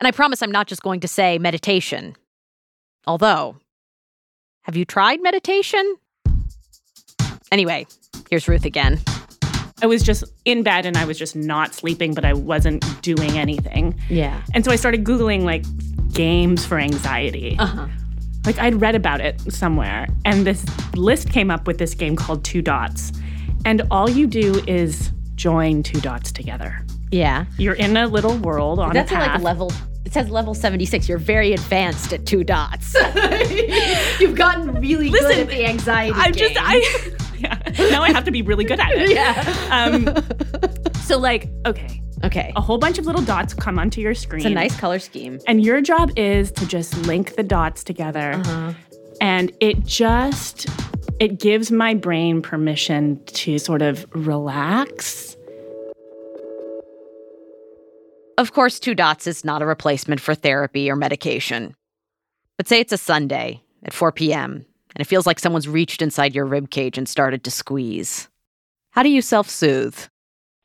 And 0.00 0.08
I 0.08 0.10
promise 0.10 0.42
I'm 0.42 0.50
not 0.50 0.66
just 0.66 0.82
going 0.82 0.98
to 0.98 1.08
say 1.08 1.38
meditation. 1.38 2.16
Although, 3.06 3.56
have 4.62 4.76
you 4.76 4.84
tried 4.84 5.22
meditation? 5.22 5.96
Anyway, 7.52 7.86
here's 8.30 8.48
Ruth 8.48 8.64
again. 8.64 9.00
I 9.82 9.86
was 9.86 10.02
just 10.02 10.24
in 10.44 10.62
bed 10.62 10.86
and 10.86 10.96
I 10.96 11.04
was 11.04 11.18
just 11.18 11.36
not 11.36 11.74
sleeping, 11.74 12.14
but 12.14 12.24
I 12.24 12.32
wasn't 12.32 12.84
doing 13.02 13.38
anything. 13.38 13.94
Yeah. 14.08 14.42
And 14.54 14.64
so 14.64 14.70
I 14.70 14.76
started 14.76 15.04
Googling 15.04 15.42
like 15.42 15.64
games 16.12 16.64
for 16.64 16.78
anxiety. 16.78 17.56
Uh 17.58 17.66
huh. 17.66 17.86
Like 18.44 18.58
I'd 18.58 18.80
read 18.80 18.94
about 18.94 19.20
it 19.20 19.40
somewhere, 19.52 20.06
and 20.24 20.46
this 20.46 20.64
list 20.94 21.30
came 21.30 21.50
up 21.50 21.66
with 21.66 21.78
this 21.78 21.94
game 21.94 22.16
called 22.16 22.44
Two 22.44 22.62
Dots. 22.62 23.12
And 23.64 23.82
all 23.90 24.08
you 24.08 24.26
do 24.28 24.62
is 24.68 25.10
join 25.34 25.82
two 25.82 26.00
dots 26.00 26.30
together. 26.30 26.84
Yeah. 27.10 27.46
You're 27.58 27.74
in 27.74 27.96
a 27.96 28.06
little 28.06 28.36
world 28.38 28.78
on 28.78 28.92
That's 28.94 29.10
a 29.10 29.16
at 29.16 29.24
path. 29.24 29.34
like 29.36 29.42
level. 29.44 29.72
It 30.06 30.12
says 30.12 30.30
level 30.30 30.54
76. 30.54 31.08
You're 31.08 31.18
very 31.18 31.52
advanced 31.52 32.12
at 32.12 32.24
two 32.26 32.44
dots. 32.44 32.94
You've 34.20 34.36
gotten 34.36 34.72
really 34.80 35.10
good 35.10 35.20
Listen, 35.20 35.40
at 35.40 35.48
the 35.48 35.66
anxiety. 35.66 36.14
I'm 36.14 36.32
just 36.32 36.54
game. 36.54 36.62
I 36.64 37.10
yeah. 37.38 37.90
Now 37.90 38.04
I 38.04 38.12
have 38.12 38.22
to 38.24 38.30
be 38.30 38.40
really 38.40 38.62
good 38.62 38.78
at 38.78 38.92
it. 38.92 39.10
Yeah. 39.10 39.42
Um 39.72 40.14
so 41.02 41.18
like, 41.18 41.48
okay. 41.66 42.00
Okay. 42.22 42.52
A 42.54 42.60
whole 42.60 42.78
bunch 42.78 42.98
of 42.98 43.06
little 43.06 43.20
dots 43.20 43.52
come 43.52 43.80
onto 43.80 44.00
your 44.00 44.14
screen. 44.14 44.46
It's 44.46 44.46
a 44.46 44.54
nice 44.54 44.78
color 44.78 45.00
scheme. 45.00 45.40
And 45.48 45.64
your 45.64 45.80
job 45.80 46.12
is 46.16 46.52
to 46.52 46.66
just 46.66 46.96
link 47.08 47.34
the 47.34 47.42
dots 47.42 47.82
together. 47.82 48.34
Uh-huh. 48.34 48.74
And 49.20 49.52
it 49.58 49.84
just 49.84 50.68
it 51.18 51.40
gives 51.40 51.72
my 51.72 51.94
brain 51.94 52.42
permission 52.42 53.20
to 53.24 53.58
sort 53.58 53.82
of 53.82 54.06
relax. 54.14 55.35
Of 58.38 58.52
course, 58.52 58.78
two 58.78 58.94
dots 58.94 59.26
is 59.26 59.44
not 59.44 59.62
a 59.62 59.66
replacement 59.66 60.20
for 60.20 60.34
therapy 60.34 60.90
or 60.90 60.96
medication. 60.96 61.74
But 62.56 62.68
say 62.68 62.80
it's 62.80 62.92
a 62.92 62.98
Sunday 62.98 63.62
at 63.84 63.92
4 63.92 64.12
p.m. 64.12 64.52
and 64.52 65.00
it 65.00 65.06
feels 65.06 65.26
like 65.26 65.38
someone's 65.38 65.68
reached 65.68 66.02
inside 66.02 66.34
your 66.34 66.44
rib 66.44 66.70
cage 66.70 66.98
and 66.98 67.08
started 67.08 67.44
to 67.44 67.50
squeeze. 67.50 68.28
How 68.90 69.02
do 69.02 69.08
you 69.08 69.22
self 69.22 69.48
soothe? 69.48 69.98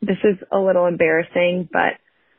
This 0.02 0.18
is 0.24 0.38
a 0.52 0.58
little 0.58 0.88
embarrassing, 0.88 1.70
but 1.72 1.94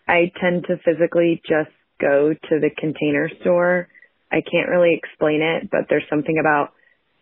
I 0.09 0.33
tend 0.41 0.67
to 0.67 0.79
physically 0.85 1.41
just 1.49 1.71
go 2.01 2.35
to 2.35 2.61
the 2.61 2.71
container 2.77 3.31
store 3.41 3.89
I 4.33 4.41
can't 4.41 4.71
really 4.71 4.95
explain 4.95 5.43
it, 5.43 5.71
but 5.71 5.83
there's 5.91 6.09
something 6.09 6.39
about 6.39 6.73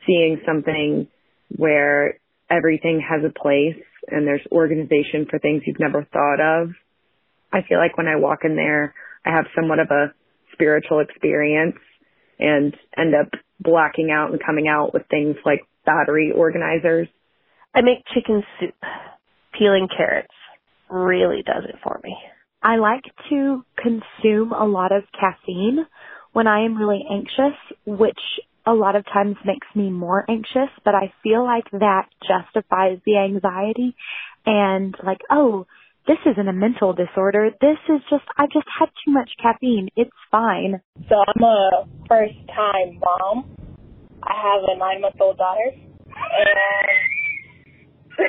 seeing 0.06 0.40
something 0.46 1.08
where 1.56 2.20
everything 2.48 3.00
has 3.00 3.22
a 3.24 3.36
place 3.36 3.82
and 4.08 4.26
there's 4.26 4.46
organization 4.52 5.26
for 5.28 5.40
things 5.40 5.62
you've 5.66 5.80
never 5.80 6.06
thought 6.12 6.40
of. 6.40 6.70
I 7.52 7.62
feel 7.68 7.78
like 7.78 7.96
when 7.96 8.08
I 8.08 8.16
walk 8.16 8.40
in 8.44 8.56
there, 8.56 8.94
I 9.24 9.30
have 9.30 9.46
somewhat 9.54 9.78
of 9.78 9.90
a 9.90 10.12
spiritual 10.52 11.00
experience 11.00 11.76
and 12.38 12.74
end 12.96 13.14
up 13.14 13.28
blacking 13.60 14.10
out 14.10 14.30
and 14.30 14.40
coming 14.44 14.68
out 14.68 14.94
with 14.94 15.02
things 15.10 15.36
like 15.44 15.60
battery 15.84 16.32
organizers. 16.34 17.08
I 17.74 17.82
make 17.82 18.04
chicken 18.14 18.42
soup. 18.58 18.74
Peeling 19.58 19.88
carrots 19.94 20.32
really 20.88 21.42
does 21.44 21.64
it 21.68 21.76
for 21.82 22.00
me. 22.02 22.16
I 22.62 22.76
like 22.76 23.04
to 23.30 23.64
consume 23.76 24.52
a 24.52 24.66
lot 24.66 24.92
of 24.92 25.04
caffeine 25.18 25.86
when 26.32 26.46
I 26.46 26.64
am 26.64 26.76
really 26.76 27.04
anxious, 27.10 27.58
which 27.86 28.18
a 28.66 28.72
lot 28.72 28.96
of 28.96 29.04
times 29.06 29.36
makes 29.44 29.66
me 29.74 29.90
more 29.90 30.24
anxious, 30.28 30.68
but 30.84 30.94
I 30.94 31.12
feel 31.22 31.44
like 31.44 31.70
that 31.72 32.06
justifies 32.26 32.98
the 33.06 33.16
anxiety 33.16 33.96
and 34.46 34.94
like, 35.04 35.20
oh, 35.30 35.66
this 36.06 36.18
isn't 36.26 36.48
a 36.48 36.52
mental 36.52 36.92
disorder. 36.92 37.50
This 37.60 37.78
is 37.88 38.00
just, 38.10 38.24
I 38.36 38.46
just 38.46 38.66
had 38.78 38.88
too 39.04 39.12
much 39.12 39.30
caffeine. 39.40 39.88
It's 39.96 40.10
fine. 40.30 40.80
So 41.08 41.16
I'm 41.16 41.42
a 41.42 41.86
first 42.08 42.34
time 42.48 43.00
mom. 43.00 43.56
I 44.22 44.34
have 44.34 44.62
a 44.68 44.78
nine 44.78 45.00
month 45.00 45.16
old 45.20 45.38
daughter. 45.38 45.72
And 45.72 47.10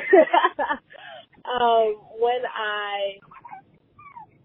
um, 1.44 1.96
when 2.18 2.42
I 2.54 3.18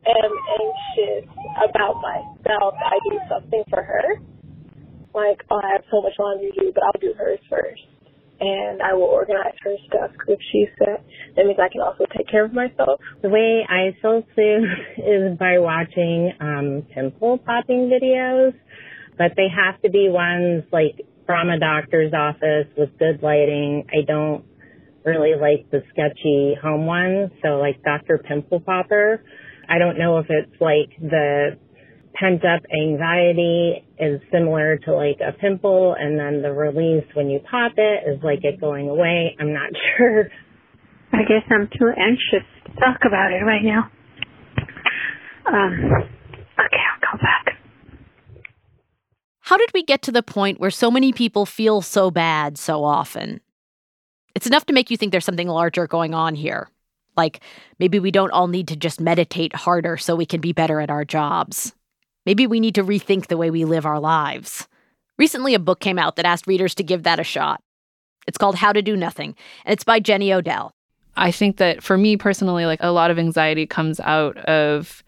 am 0.08 0.32
anxious 0.62 1.30
about 1.70 2.02
myself, 2.02 2.74
I 2.80 3.00
do 3.10 3.20
something 3.30 3.64
for 3.70 3.84
her. 3.84 4.22
Like, 5.14 5.42
oh, 5.50 5.60
I 5.64 5.70
have 5.74 5.84
so 5.92 6.02
much 6.02 6.14
laundry 6.20 6.52
to 6.52 6.60
do, 6.60 6.72
but 6.74 6.84
I'll 6.84 7.02
do 7.02 7.14
hers 7.18 7.40
first. 7.50 7.82
And 8.40 8.82
I 8.82 8.94
will 8.94 9.10
organize 9.10 9.56
her 9.64 9.76
stuff. 9.88 10.12
If 10.28 10.40
she's 10.52 10.70
set, 10.78 11.04
that 11.36 11.46
means 11.46 11.58
I 11.60 11.70
can 11.70 11.82
also 11.82 12.06
take 12.16 12.30
care 12.30 12.46
of 12.46 12.54
myself. 12.54 13.00
The 13.22 13.30
way 13.30 13.66
I 13.68 13.98
soul 14.02 14.24
soothe 14.36 14.64
is 14.98 15.38
by 15.40 15.58
watching 15.60 16.32
um, 16.40 16.86
pimple 16.94 17.40
popping 17.40 17.90
videos, 17.90 18.54
but 19.18 19.32
they 19.36 19.48
have 19.50 19.82
to 19.82 19.90
be 19.90 20.10
ones 20.10 20.64
like 20.72 21.02
from 21.26 21.50
a 21.50 21.60
doctor's 21.60 22.14
office 22.14 22.68
with 22.78 22.98
good 23.00 23.24
lighting. 23.24 23.86
I 23.92 24.06
don't 24.06 24.46
really 25.04 25.34
like 25.40 25.70
the 25.72 25.82
sketchy 25.90 26.56
home 26.62 26.86
ones. 26.86 27.32
So 27.42 27.58
like 27.58 27.82
Dr. 27.84 28.20
Pimple 28.20 28.60
Popper, 28.60 29.24
I 29.70 29.80
don't 29.80 29.98
know 29.98 30.20
if 30.20 30.28
it's 30.30 30.62
like 30.62 30.92
the 31.00 31.58
pent 32.20 32.44
up 32.46 32.62
anxiety 32.72 33.84
is 34.00 34.20
similar 34.32 34.78
to 34.78 34.94
like 34.94 35.20
a 35.22 35.32
pimple 35.34 35.96
and 36.00 36.20
then 36.20 36.42
the 36.42 36.52
release 36.52 37.06
when 37.14 37.30
you 37.30 37.40
pop 37.50 37.74
it 37.78 38.10
is 38.10 38.22
like 38.24 38.40
it 38.44 38.60
going 38.60 38.90
away. 38.90 39.36
I'm 39.40 39.54
not 39.54 39.70
sure. 39.98 40.30
I 41.14 41.20
guess 41.20 41.44
I'm 41.50 41.70
too 41.78 41.90
anxious 41.98 42.48
to 42.66 42.74
talk 42.80 43.00
about 43.06 43.32
it 43.32 43.44
right 43.44 43.64
now. 43.64 43.90
Um, 45.46 45.92
okay, 46.60 46.84
I'll 46.92 47.10
come 47.10 47.20
back. 47.20 47.58
How 49.40 49.56
did 49.56 49.70
we 49.74 49.84
get 49.84 50.02
to 50.04 50.12
the 50.12 50.24
point 50.24 50.60
where 50.60 50.70
so 50.70 50.92
many 50.92 51.14
people 51.14 51.46
feel 51.46 51.82
so 51.82 52.12
bad 52.12 52.58
so 52.58 52.84
often? 52.84 53.40
It's 54.36 54.46
enough 54.46 54.66
to 54.66 54.74
make 54.74 54.92
you 54.92 54.98
think 54.98 55.12
there's 55.12 55.26
something 55.26 55.48
larger 55.48 55.88
going 55.88 56.14
on 56.14 56.36
here. 56.36 56.70
Like 57.16 57.42
maybe 57.80 58.00
we 58.00 58.12
don't 58.12 58.32
all 58.32 58.48
need 58.48 58.68
to 58.68 58.76
just 58.76 59.00
meditate 59.00 59.56
harder 59.56 59.96
so 59.96 60.16
we 60.16 60.26
can 60.26 60.42
be 60.42 60.52
better 60.52 60.82
at 60.82 60.90
our 60.90 61.06
jobs. 61.06 61.74
Maybe 62.28 62.46
we 62.46 62.60
need 62.60 62.76
to 62.76 62.84
rethink 62.84 63.28
the 63.28 63.38
way 63.38 63.50
we 63.50 63.64
live 63.64 63.86
our 63.86 64.02
lives. 64.02 64.68
Recently, 65.18 65.54
a 65.54 65.60
book 65.60 65.80
came 65.80 65.98
out 65.98 66.18
that 66.18 66.26
asked 66.26 66.46
readers 66.46 66.76
to 66.76 66.84
give 66.84 67.04
that 67.04 67.22
a 67.22 67.24
shot. 67.24 67.62
It's 68.28 68.38
called 68.38 68.56
How 68.56 68.74
to 68.74 68.82
Do 68.82 68.98
Nothing, 68.98 69.34
and 69.64 69.72
it's 69.72 69.86
by 69.86 70.02
Jenny 70.02 70.34
Odell. 70.34 70.74
I 71.16 71.32
think 71.32 71.56
that 71.56 71.82
for 71.82 71.98
me 71.98 72.18
personally, 72.18 72.66
like 72.66 72.84
a 72.84 72.92
lot 72.92 73.12
of 73.12 73.18
anxiety 73.18 73.66
comes 73.66 74.02
out 74.02 74.36
of 74.40 75.06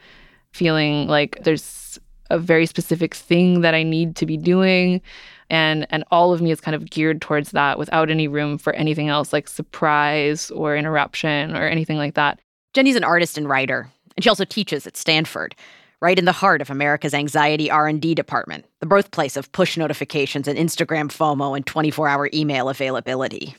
feeling 0.53 1.09
like 1.09 1.43
there's 1.43 1.99
a 2.29 2.39
very 2.39 2.65
specific 2.65 3.13
thing 3.13 3.59
that 3.61 3.75
I 3.75 3.83
need 3.83 4.15
to 4.15 4.25
be 4.25 4.37
doing. 4.37 5.01
And 5.49 5.87
and 5.89 6.05
all 6.11 6.31
of 6.31 6.41
me 6.41 6.51
is 6.51 6.61
kind 6.61 6.73
of 6.73 6.89
geared 6.89 7.19
towards 7.19 7.51
that 7.51 7.77
without 7.77 8.09
any 8.09 8.29
room 8.29 8.57
for 8.57 8.71
anything 8.71 9.09
else 9.09 9.33
like 9.33 9.49
surprise 9.49 10.51
or 10.51 10.77
interruption 10.77 11.53
or 11.53 11.67
anything 11.67 11.97
like 11.97 12.13
that. 12.13 12.39
Jenny's 12.73 12.95
an 12.95 13.03
artist 13.03 13.37
and 13.37 13.49
writer, 13.49 13.89
and 14.15 14.23
she 14.23 14.29
also 14.29 14.45
teaches 14.45 14.87
at 14.87 14.95
Stanford 14.95 15.53
right 16.01 16.17
in 16.17 16.25
the 16.25 16.31
heart 16.31 16.61
of 16.61 16.69
America's 16.69 17.13
anxiety 17.13 17.69
R&D 17.69 18.15
department, 18.15 18.65
the 18.79 18.85
birthplace 18.85 19.35
of 19.37 19.51
push 19.51 19.77
notifications 19.77 20.47
and 20.47 20.57
Instagram 20.57 21.09
FOMO 21.09 21.55
and 21.55 21.65
24-hour 21.65 22.29
email 22.33 22.69
availability. 22.69 23.55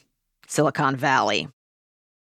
Silicon 0.46 0.96
Valley. 0.96 1.48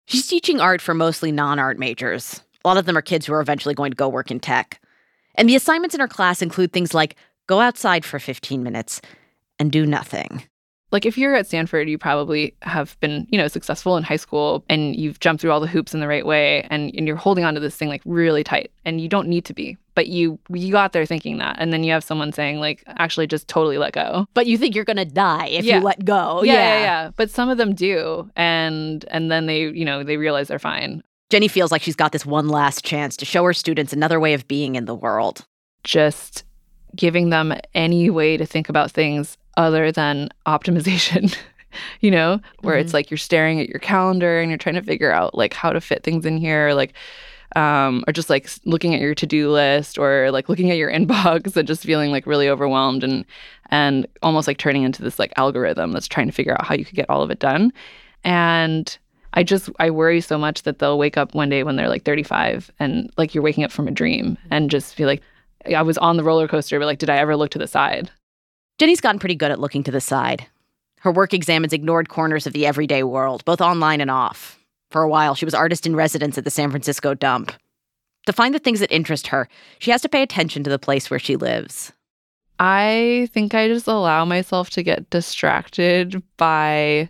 She's 0.05 0.27
teaching 0.27 0.59
art 0.59 0.81
for 0.81 0.93
mostly 0.93 1.31
non-art 1.31 1.77
majors. 1.77 2.41
A 2.63 2.67
lot 2.67 2.77
of 2.77 2.85
them 2.85 2.97
are 2.97 3.01
kids 3.01 3.25
who 3.25 3.33
are 3.33 3.41
eventually 3.41 3.75
going 3.75 3.91
to 3.91 3.97
go 3.97 4.07
work 4.07 4.31
in 4.31 4.39
tech. 4.39 4.81
And 5.35 5.47
the 5.47 5.55
assignments 5.55 5.93
in 5.93 6.01
her 6.01 6.07
class 6.07 6.41
include 6.41 6.71
things 6.71 6.93
like 6.93 7.15
go 7.47 7.59
outside 7.59 8.05
for 8.05 8.19
15 8.19 8.63
minutes 8.63 9.01
and 9.59 9.71
do 9.71 9.85
nothing 9.85 10.43
like 10.91 11.05
if 11.05 11.17
you're 11.17 11.35
at 11.35 11.47
Stanford, 11.47 11.89
you 11.89 11.97
probably 11.97 12.55
have 12.61 12.97
been, 13.01 13.27
you 13.29 13.37
know, 13.37 13.47
successful 13.47 13.97
in 13.97 14.03
high 14.03 14.15
school 14.15 14.63
and 14.69 14.95
you've 14.95 15.19
jumped 15.19 15.41
through 15.41 15.51
all 15.51 15.59
the 15.59 15.67
hoops 15.67 15.93
in 15.93 15.99
the 15.99 16.07
right 16.07 16.25
way 16.25 16.65
and, 16.69 16.93
and 16.95 17.05
you're 17.05 17.17
holding 17.17 17.43
on 17.43 17.53
to 17.55 17.59
this 17.59 17.75
thing 17.75 17.89
like 17.89 18.01
really 18.05 18.43
tight 18.43 18.71
and 18.85 19.01
you 19.01 19.09
don't 19.09 19.27
need 19.27 19.43
to 19.45 19.53
be. 19.53 19.77
But 19.95 20.07
you 20.07 20.39
you 20.49 20.71
got 20.71 20.93
there 20.93 21.05
thinking 21.05 21.39
that. 21.39 21.57
And 21.59 21.73
then 21.73 21.83
you 21.83 21.91
have 21.91 22.03
someone 22.03 22.31
saying, 22.31 22.59
like, 22.59 22.83
actually 22.87 23.27
just 23.27 23.47
totally 23.47 23.77
let 23.77 23.93
go. 23.93 24.27
But 24.33 24.45
you 24.45 24.57
think 24.57 24.75
you're 24.75 24.85
gonna 24.85 25.05
die 25.05 25.47
if 25.47 25.65
yeah. 25.65 25.79
you 25.79 25.83
let 25.83 26.05
go. 26.05 26.43
Yeah, 26.43 26.53
yeah, 26.53 26.79
yeah. 26.79 27.11
But 27.15 27.31
some 27.31 27.49
of 27.49 27.57
them 27.57 27.73
do. 27.73 28.29
And 28.35 29.03
and 29.09 29.31
then 29.31 29.47
they, 29.47 29.61
you 29.61 29.83
know, 29.83 30.03
they 30.03 30.17
realize 30.17 30.47
they're 30.47 30.59
fine. 30.59 31.03
Jenny 31.29 31.47
feels 31.47 31.71
like 31.71 31.81
she's 31.81 31.95
got 31.95 32.11
this 32.13 32.25
one 32.25 32.47
last 32.47 32.85
chance 32.85 33.17
to 33.17 33.25
show 33.25 33.43
her 33.43 33.53
students 33.53 33.91
another 33.91 34.19
way 34.19 34.33
of 34.33 34.47
being 34.47 34.75
in 34.75 34.85
the 34.85 34.95
world. 34.95 35.45
Just 35.83 36.45
giving 36.95 37.29
them 37.29 37.53
any 37.73 38.09
way 38.09 38.37
to 38.37 38.45
think 38.45 38.69
about 38.69 38.91
things 38.91 39.37
other 39.57 39.91
than 39.91 40.29
optimization. 40.45 41.35
you 42.01 42.09
know, 42.09 42.39
where 42.61 42.75
mm-hmm. 42.75 42.81
it's 42.81 42.93
like 42.93 43.11
you're 43.11 43.17
staring 43.17 43.59
at 43.59 43.69
your 43.69 43.79
calendar 43.79 44.39
and 44.39 44.49
you're 44.49 44.57
trying 44.57 44.75
to 44.75 44.81
figure 44.81 45.11
out 45.11 45.35
like 45.35 45.53
how 45.53 45.71
to 45.71 45.81
fit 45.81 46.03
things 46.03 46.25
in 46.25 46.37
here, 46.37 46.73
like 46.73 46.93
um, 47.55 48.03
or 48.07 48.13
just 48.13 48.29
like 48.29 48.49
looking 48.65 48.93
at 48.93 49.01
your 49.01 49.15
to-do 49.15 49.49
list 49.49 49.97
or 49.97 50.31
like 50.31 50.49
looking 50.49 50.69
at 50.71 50.77
your 50.77 50.91
inbox 50.97 51.55
and 51.55 51.67
just 51.67 51.83
feeling 51.83 52.11
like 52.11 52.25
really 52.25 52.49
overwhelmed 52.49 53.03
and 53.03 53.25
and 53.69 54.07
almost 54.21 54.47
like 54.47 54.57
turning 54.57 54.83
into 54.83 55.01
this 55.01 55.19
like 55.19 55.33
algorithm 55.37 55.91
that's 55.91 56.07
trying 56.07 56.27
to 56.27 56.33
figure 56.33 56.53
out 56.53 56.65
how 56.65 56.75
you 56.75 56.85
could 56.85 56.95
get 56.95 57.09
all 57.09 57.21
of 57.21 57.31
it 57.31 57.39
done. 57.39 57.71
And 58.23 58.97
I 59.33 59.43
just 59.43 59.69
I 59.79 59.89
worry 59.89 60.21
so 60.21 60.37
much 60.37 60.63
that 60.63 60.79
they'll 60.79 60.97
wake 60.97 61.17
up 61.17 61.35
one 61.35 61.49
day 61.49 61.63
when 61.63 61.75
they're 61.75 61.89
like 61.89 62.03
35 62.03 62.71
and 62.79 63.11
like 63.17 63.35
you're 63.35 63.43
waking 63.43 63.63
up 63.63 63.71
from 63.71 63.87
a 63.87 63.91
dream 63.91 64.37
and 64.51 64.71
just 64.71 64.95
feel 64.95 65.07
like 65.07 65.21
I 65.75 65.81
was 65.81 65.97
on 65.97 66.17
the 66.17 66.23
roller 66.23 66.47
coaster, 66.47 66.79
but 66.79 66.85
like, 66.85 66.99
did 66.99 67.09
I 67.09 67.17
ever 67.17 67.35
look 67.35 67.51
to 67.51 67.59
the 67.59 67.67
side? 67.67 68.09
Jenny's 68.77 69.01
gotten 69.01 69.19
pretty 69.19 69.35
good 69.35 69.49
at 69.49 69.59
looking 69.59 69.83
to 69.83 69.91
the 69.91 69.99
side. 70.01 70.45
Her 70.99 71.11
work 71.11 71.33
examines 71.33 71.73
ignored 71.73 72.09
corners 72.09 72.45
of 72.45 72.53
the 72.53 72.67
everyday 72.67 73.01
world, 73.01 73.43
both 73.43 73.59
online 73.59 74.01
and 74.01 74.11
off. 74.11 74.59
For 74.91 75.01
a 75.01 75.09
while, 75.09 75.33
she 75.33 75.45
was 75.45 75.55
artist 75.55 75.87
in 75.87 75.95
residence 75.95 76.37
at 76.37 76.43
the 76.43 76.51
San 76.51 76.69
Francisco 76.69 77.15
dump. 77.15 77.51
To 78.27 78.33
find 78.33 78.53
the 78.53 78.59
things 78.59 78.79
that 78.79 78.93
interest 78.93 79.27
her, 79.27 79.47
she 79.79 79.89
has 79.89 80.01
to 80.01 80.09
pay 80.09 80.21
attention 80.21 80.63
to 80.63 80.69
the 80.69 80.77
place 80.77 81.09
where 81.09 81.19
she 81.19 81.35
lives. 81.35 81.91
I 82.59 83.29
think 83.31 83.55
I 83.55 83.67
just 83.67 83.87
allow 83.87 84.25
myself 84.25 84.69
to 84.71 84.83
get 84.83 85.09
distracted 85.09 86.21
by 86.37 87.09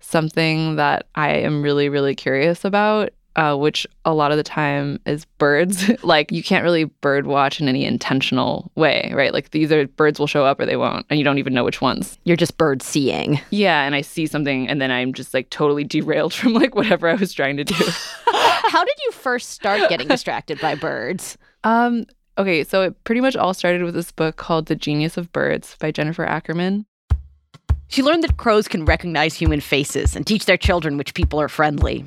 something 0.00 0.76
that 0.76 1.06
I 1.14 1.30
am 1.30 1.62
really, 1.62 1.88
really 1.88 2.14
curious 2.14 2.64
about 2.64 3.10
uh, 3.38 3.54
which 3.54 3.86
a 4.04 4.12
lot 4.12 4.32
of 4.32 4.36
the 4.36 4.42
time 4.42 4.98
is 5.06 5.24
birds. 5.38 5.88
like 6.02 6.32
you 6.32 6.42
can't 6.42 6.64
really 6.64 6.84
bird 6.84 7.28
watch 7.28 7.60
in 7.60 7.68
any 7.68 7.84
intentional 7.84 8.70
way, 8.74 9.12
right? 9.14 9.32
Like 9.32 9.50
these 9.50 9.70
are 9.70 9.86
birds 9.86 10.18
will 10.18 10.26
show 10.26 10.44
up 10.44 10.58
or 10.58 10.66
they 10.66 10.76
won't, 10.76 11.06
and 11.08 11.18
you 11.18 11.24
don't 11.24 11.38
even 11.38 11.54
know 11.54 11.62
which 11.62 11.80
ones. 11.80 12.18
You're 12.24 12.36
just 12.36 12.58
bird 12.58 12.82
seeing. 12.82 13.40
Yeah, 13.50 13.84
and 13.84 13.94
I 13.94 14.00
see 14.00 14.26
something, 14.26 14.68
and 14.68 14.82
then 14.82 14.90
I'm 14.90 15.12
just 15.12 15.32
like 15.32 15.50
totally 15.50 15.84
derailed 15.84 16.34
from 16.34 16.52
like 16.52 16.74
whatever 16.74 17.08
I 17.08 17.14
was 17.14 17.32
trying 17.32 17.56
to 17.58 17.64
do. 17.64 17.76
How 18.26 18.84
did 18.84 18.96
you 19.04 19.12
first 19.12 19.50
start 19.50 19.88
getting 19.88 20.08
distracted 20.08 20.60
by 20.60 20.74
birds? 20.74 21.38
Um. 21.64 22.06
Okay, 22.38 22.62
so 22.62 22.82
it 22.82 23.02
pretty 23.02 23.20
much 23.20 23.34
all 23.34 23.52
started 23.52 23.82
with 23.82 23.94
this 23.94 24.12
book 24.12 24.36
called 24.36 24.66
The 24.66 24.76
Genius 24.76 25.16
of 25.16 25.32
Birds 25.32 25.76
by 25.80 25.90
Jennifer 25.90 26.24
Ackerman. 26.24 26.86
She 27.88 28.02
learned 28.02 28.22
that 28.22 28.36
crows 28.36 28.68
can 28.68 28.84
recognize 28.84 29.34
human 29.34 29.60
faces 29.60 30.14
and 30.14 30.26
teach 30.26 30.44
their 30.44 30.56
children 30.56 30.96
which 30.96 31.14
people 31.14 31.40
are 31.40 31.48
friendly. 31.48 32.04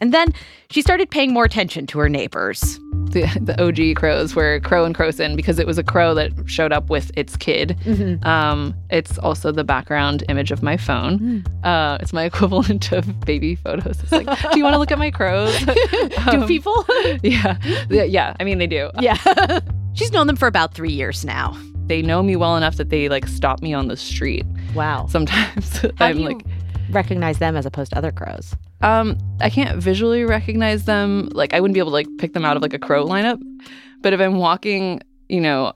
And 0.00 0.12
then 0.12 0.34
she 0.70 0.82
started 0.82 1.10
paying 1.10 1.32
more 1.32 1.44
attention 1.44 1.86
to 1.88 1.98
her 2.00 2.08
neighbors. 2.08 2.78
The, 3.10 3.22
the 3.40 3.58
OG 3.62 3.96
crows 3.96 4.34
were 4.34 4.60
Crow 4.60 4.84
and 4.84 4.94
Crowson 4.94 5.36
because 5.36 5.58
it 5.58 5.66
was 5.66 5.78
a 5.78 5.82
crow 5.82 6.12
that 6.14 6.32
showed 6.44 6.70
up 6.72 6.90
with 6.90 7.10
its 7.16 7.34
kid. 7.36 7.76
Mm-hmm. 7.84 8.26
Um, 8.26 8.74
it's 8.90 9.16
also 9.18 9.52
the 9.52 9.64
background 9.64 10.22
image 10.28 10.50
of 10.50 10.62
my 10.62 10.76
phone. 10.76 11.18
Mm. 11.18 11.64
Uh, 11.64 11.96
it's 12.00 12.12
my 12.12 12.24
equivalent 12.30 12.92
of 12.92 13.20
baby 13.20 13.54
photos. 13.54 14.02
It's 14.02 14.12
like, 14.12 14.26
do 14.52 14.58
you 14.58 14.64
want 14.64 14.74
to 14.74 14.78
look 14.78 14.90
at 14.90 14.98
my 14.98 15.10
crows? 15.10 15.56
um, 16.26 16.40
do 16.40 16.46
people? 16.46 16.84
yeah. 17.22 17.56
yeah. 17.88 18.36
I 18.38 18.44
mean, 18.44 18.58
they 18.58 18.66
do. 18.66 18.90
Yeah. 19.00 19.60
She's 19.94 20.12
known 20.12 20.26
them 20.26 20.36
for 20.36 20.46
about 20.46 20.74
three 20.74 20.92
years 20.92 21.24
now. 21.24 21.56
they 21.86 22.02
know 22.02 22.22
me 22.22 22.36
well 22.36 22.56
enough 22.56 22.76
that 22.76 22.90
they 22.90 23.08
like 23.08 23.26
stop 23.28 23.62
me 23.62 23.72
on 23.72 23.88
the 23.88 23.96
street. 23.96 24.44
Wow. 24.74 25.06
Sometimes 25.08 25.78
How 25.78 25.90
I'm 26.00 26.18
you 26.18 26.24
like 26.24 26.44
recognize 26.90 27.38
them 27.38 27.56
as 27.56 27.66
opposed 27.66 27.92
to 27.92 27.98
other 27.98 28.12
crows? 28.12 28.54
um 28.82 29.16
I 29.40 29.50
can't 29.50 29.82
visually 29.82 30.24
recognize 30.24 30.84
them. 30.84 31.28
Like 31.32 31.54
I 31.54 31.60
wouldn't 31.60 31.74
be 31.74 31.80
able 31.80 31.90
to 31.90 31.94
like 31.94 32.08
pick 32.18 32.32
them 32.34 32.44
out 32.44 32.56
of 32.56 32.62
like 32.62 32.74
a 32.74 32.78
crow 32.78 33.04
lineup. 33.06 33.40
But 34.02 34.12
if 34.12 34.20
I'm 34.20 34.36
walking, 34.36 35.00
you 35.28 35.40
know, 35.40 35.72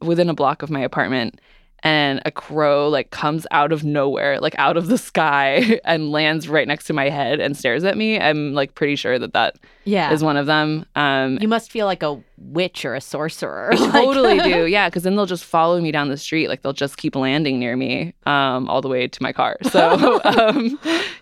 within 0.00 0.28
a 0.28 0.34
block 0.34 0.62
of 0.62 0.70
my 0.70 0.80
apartment 0.80 1.40
and 1.84 2.20
a 2.24 2.30
crow 2.32 2.88
like 2.88 3.10
comes 3.10 3.46
out 3.50 3.70
of 3.70 3.84
nowhere, 3.84 4.40
like 4.40 4.54
out 4.58 4.76
of 4.76 4.88
the 4.88 4.98
sky 4.98 5.80
and 5.84 6.10
lands 6.10 6.48
right 6.48 6.66
next 6.66 6.84
to 6.86 6.92
my 6.92 7.08
head 7.10 7.38
and 7.40 7.56
stares 7.56 7.84
at 7.84 7.96
me, 7.96 8.18
I'm 8.18 8.54
like 8.54 8.74
pretty 8.74 8.96
sure 8.96 9.18
that 9.18 9.34
that 9.34 9.56
Yeah. 9.84 10.10
is 10.12 10.24
one 10.24 10.36
of 10.36 10.46
them. 10.46 10.86
Um 10.96 11.38
You 11.40 11.46
must 11.48 11.70
feel 11.70 11.86
like 11.86 12.02
a 12.02 12.18
witch 12.38 12.84
or 12.84 12.94
a 12.94 13.00
sorcerer. 13.00 13.70
I 13.74 13.90
totally 14.04 14.40
do. 14.40 14.64
Yeah, 14.74 14.88
because 14.88 15.02
then 15.04 15.14
they'll 15.14 15.26
just 15.26 15.44
follow 15.44 15.80
me 15.80 15.92
down 15.92 16.08
the 16.08 16.16
street. 16.16 16.48
Like 16.48 16.62
they'll 16.62 16.72
just 16.72 16.96
keep 16.96 17.14
landing 17.14 17.60
near 17.60 17.76
me 17.76 18.14
um, 18.26 18.68
all 18.68 18.80
the 18.80 18.88
way 18.88 19.06
to 19.06 19.22
my 19.22 19.32
car. 19.32 19.56
So, 19.70 20.20
um, 20.24 20.78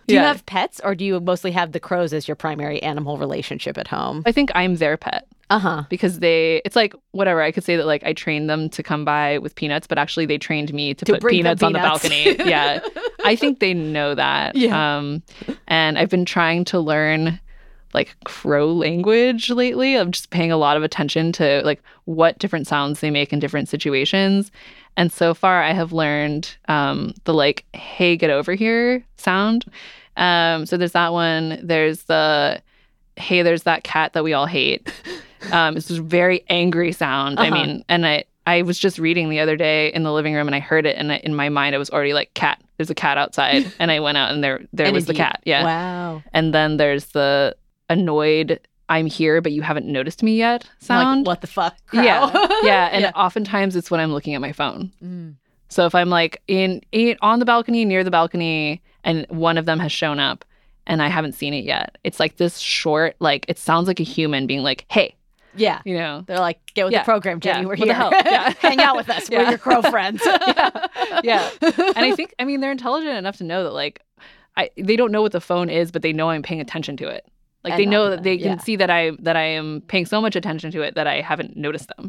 Do 0.06 0.14
you 0.14 0.20
have 0.20 0.46
pets 0.46 0.80
or 0.84 0.94
do 0.94 1.04
you 1.04 1.18
mostly 1.20 1.50
have 1.52 1.72
the 1.72 1.80
crows 1.80 2.12
as 2.12 2.28
your 2.28 2.36
primary 2.36 2.80
animal 2.82 3.18
relationship 3.18 3.76
at 3.78 3.88
home? 3.88 4.22
I 4.26 4.32
think 4.32 4.50
I'm 4.54 4.76
their 4.76 4.96
pet. 4.96 5.26
Uh 5.52 5.58
huh. 5.58 5.82
Because 5.90 6.20
they, 6.20 6.62
it's 6.64 6.74
like 6.76 6.94
whatever. 7.10 7.42
I 7.42 7.52
could 7.52 7.62
say 7.64 7.76
that 7.76 7.84
like 7.86 8.02
I 8.04 8.12
trained 8.14 8.48
them 8.48 8.70
to 8.70 8.82
come 8.82 9.04
by 9.04 9.36
with 9.38 9.54
peanuts, 9.54 9.86
but 9.86 9.98
actually 9.98 10.24
they 10.26 10.38
trained 10.38 10.72
me 10.72 10.94
to, 10.94 11.04
To 11.04 11.12
put 11.12 11.20
them 11.20 11.30
peanuts 11.30 11.62
on 11.62 11.72
the 11.74 11.78
balcony. 11.78 12.36
yeah, 12.44 12.80
I 13.24 13.36
think 13.36 13.60
they 13.60 13.74
know 13.74 14.14
that. 14.14 14.56
Yeah. 14.56 14.96
Um, 14.96 15.22
and 15.68 15.98
I've 15.98 16.08
been 16.08 16.24
trying 16.24 16.64
to 16.66 16.80
learn 16.80 17.38
like 17.92 18.16
crow 18.24 18.72
language 18.72 19.50
lately. 19.50 19.96
I'm 19.96 20.10
just 20.12 20.30
paying 20.30 20.50
a 20.50 20.56
lot 20.56 20.78
of 20.78 20.82
attention 20.82 21.32
to 21.32 21.60
like 21.64 21.82
what 22.06 22.38
different 22.38 22.66
sounds 22.66 23.00
they 23.00 23.10
make 23.10 23.32
in 23.34 23.38
different 23.38 23.68
situations. 23.68 24.50
And 24.96 25.12
so 25.12 25.34
far, 25.34 25.62
I 25.62 25.72
have 25.72 25.92
learned 25.92 26.56
um, 26.68 27.12
the 27.24 27.34
like 27.34 27.66
"Hey, 27.74 28.16
get 28.16 28.30
over 28.30 28.54
here" 28.54 29.04
sound. 29.16 29.66
Um, 30.16 30.64
so 30.64 30.76
there's 30.78 30.92
that 30.92 31.12
one. 31.12 31.58
There's 31.62 32.04
the 32.04 32.62
"Hey, 33.16 33.42
there's 33.42 33.64
that 33.64 33.84
cat 33.84 34.12
that 34.14 34.24
we 34.24 34.32
all 34.32 34.46
hate." 34.46 34.90
Um, 35.50 35.76
it's 35.76 35.88
this 35.88 35.98
very 35.98 36.44
angry 36.48 36.92
sound. 36.92 37.38
I 37.40 37.48
Uh-huh. 37.48 37.54
mean, 37.66 37.84
and 37.88 38.06
I 38.06 38.24
I 38.46 38.62
was 38.62 38.78
just 38.78 38.98
reading 38.98 39.28
the 39.30 39.38
other 39.40 39.56
day 39.56 39.92
in 39.92 40.02
the 40.02 40.12
living 40.12 40.34
room, 40.34 40.48
and 40.48 40.54
I 40.54 40.58
heard 40.60 40.84
it, 40.84 40.96
and 40.96 41.12
I, 41.12 41.16
in 41.18 41.34
my 41.34 41.48
mind, 41.48 41.74
I 41.74 41.78
was 41.78 41.90
already 41.90 42.12
like, 42.12 42.34
"Cat." 42.34 42.60
There's 42.76 42.90
a 42.90 42.94
cat 42.94 43.16
outside, 43.18 43.72
and 43.78 43.90
I 43.90 44.00
went 44.00 44.18
out, 44.18 44.32
and 44.32 44.42
there 44.42 44.60
there 44.72 44.86
And 44.86 44.94
was 44.94 45.06
the 45.06 45.14
cat. 45.14 45.40
Yeah. 45.44 45.64
Wow. 45.64 46.22
And 46.32 46.52
then 46.52 46.76
there's 46.76 47.06
the 47.06 47.54
annoyed 47.90 48.58
I'm 48.88 49.06
here 49.06 49.40
but 49.40 49.52
you 49.52 49.62
haven't 49.62 49.86
noticed 49.86 50.22
me 50.22 50.36
yet 50.36 50.68
sound. 50.80 51.20
Like, 51.20 51.26
what 51.26 51.40
the 51.40 51.46
fuck? 51.46 51.74
crow? 51.86 52.02
yeah. 52.02 52.30
yeah. 52.62 52.88
And 52.92 53.02
Yeah. 53.04 53.12
oftentimes 53.14 53.76
it's 53.76 53.90
when 53.90 54.00
I'm 54.00 54.12
looking 54.12 54.34
at 54.34 54.40
my 54.40 54.52
phone. 54.52 54.92
Mm. 55.02 55.34
So 55.68 55.86
if 55.86 55.94
I'm 55.94 56.10
like 56.10 56.42
in, 56.48 56.82
in 56.92 57.16
on 57.22 57.38
the 57.38 57.44
balcony, 57.46 57.84
near 57.84 58.04
the 58.04 58.10
balcony, 58.10 58.82
and 59.04 59.24
one 59.30 59.56
of 59.56 59.64
them 59.66 59.78
has 59.78 59.92
shown 59.92 60.18
up 60.18 60.44
and 60.86 61.00
I 61.00 61.08
haven't 61.08 61.32
seen 61.34 61.54
it 61.54 61.64
yet, 61.64 61.96
it's 62.04 62.18
like 62.20 62.36
this 62.36 62.58
short, 62.58 63.16
like 63.20 63.46
it 63.48 63.58
sounds 63.58 63.86
like 63.88 64.00
a 64.00 64.04
human 64.04 64.46
being 64.46 64.62
like, 64.62 64.84
hey, 64.90 65.14
Yeah. 65.54 65.80
you 65.84 65.96
know. 65.96 66.24
They're 66.26 66.38
like, 66.38 66.58
get 66.74 66.84
with 66.84 66.92
Yeah. 66.92 67.00
the 67.00 67.04
program, 67.04 67.40
Jenny. 67.40 67.60
Yeah. 67.60 67.66
We're 67.66 67.76
What 67.76 67.88
here. 67.88 68.22
Yeah. 68.32 68.54
Hang 68.60 68.80
out 68.80 68.96
with 68.96 69.10
us. 69.10 69.28
We're 69.30 69.48
your 69.48 69.58
crow 69.58 69.82
friends. 69.82 70.22
yeah. 71.22 71.50
And 71.62 71.98
I 71.98 72.14
think 72.16 72.34
I 72.38 72.44
mean 72.44 72.60
they're 72.60 72.72
intelligent 72.72 73.16
enough 73.16 73.36
to 73.38 73.44
know 73.44 73.62
that 73.64 73.72
like 73.72 74.00
I 74.56 74.70
they 74.76 74.96
don't 74.96 75.12
know 75.12 75.22
what 75.22 75.32
the 75.32 75.40
phone 75.40 75.68
is, 75.70 75.90
but 75.90 76.02
they 76.02 76.12
know 76.12 76.30
I'm 76.30 76.42
paying 76.42 76.60
attention 76.60 76.96
to 76.98 77.08
it. 77.08 77.26
Like 77.64 77.74
And 77.74 77.80
they 77.80 77.86
know 77.86 78.10
that 78.10 78.22
they 78.24 78.34
yeah. 78.34 78.48
can 78.48 78.58
see 78.58 78.76
that 78.76 78.90
I 78.90 79.12
that 79.20 79.36
I 79.36 79.42
am 79.44 79.82
paying 79.88 80.06
so 80.06 80.20
much 80.20 80.36
attention 80.36 80.72
to 80.72 80.82
it 80.82 80.94
that 80.94 81.06
I 81.06 81.20
haven't 81.20 81.56
noticed 81.56 81.90
them. 81.96 82.08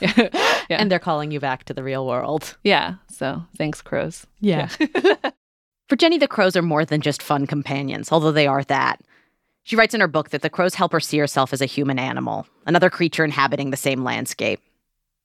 yeah. 0.00 0.28
And 0.70 0.90
they're 0.90 0.98
calling 0.98 1.30
you 1.30 1.40
back 1.40 1.64
to 1.64 1.74
the 1.74 1.82
real 1.82 2.06
world. 2.06 2.56
Yeah. 2.64 2.94
So 3.08 3.42
thanks, 3.56 3.82
crows. 3.82 4.26
Yeah. 4.40 4.68
For 5.88 5.96
Jenny, 5.96 6.18
the 6.18 6.28
crows 6.28 6.54
are 6.56 6.62
more 6.62 6.84
than 6.84 7.00
just 7.00 7.20
fun 7.22 7.46
companions, 7.46 8.12
although 8.12 8.30
they 8.32 8.46
are 8.46 8.62
that. 8.64 9.00
She 9.64 9.76
writes 9.76 9.94
in 9.94 10.00
her 10.00 10.08
book 10.08 10.30
that 10.30 10.42
the 10.42 10.50
crows 10.50 10.74
help 10.74 10.92
her 10.92 11.00
see 11.00 11.18
herself 11.18 11.52
as 11.52 11.60
a 11.60 11.66
human 11.66 11.98
animal, 11.98 12.46
another 12.66 12.90
creature 12.90 13.24
inhabiting 13.24 13.70
the 13.70 13.76
same 13.76 14.02
landscape. 14.02 14.60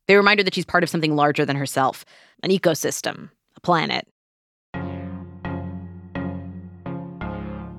They 0.07 0.15
remind 0.15 0.39
her 0.39 0.43
that 0.43 0.53
she's 0.53 0.65
part 0.65 0.83
of 0.83 0.89
something 0.89 1.15
larger 1.15 1.45
than 1.45 1.55
herself, 1.55 2.05
an 2.43 2.51
ecosystem, 2.51 3.29
a 3.55 3.59
planet. 3.61 4.07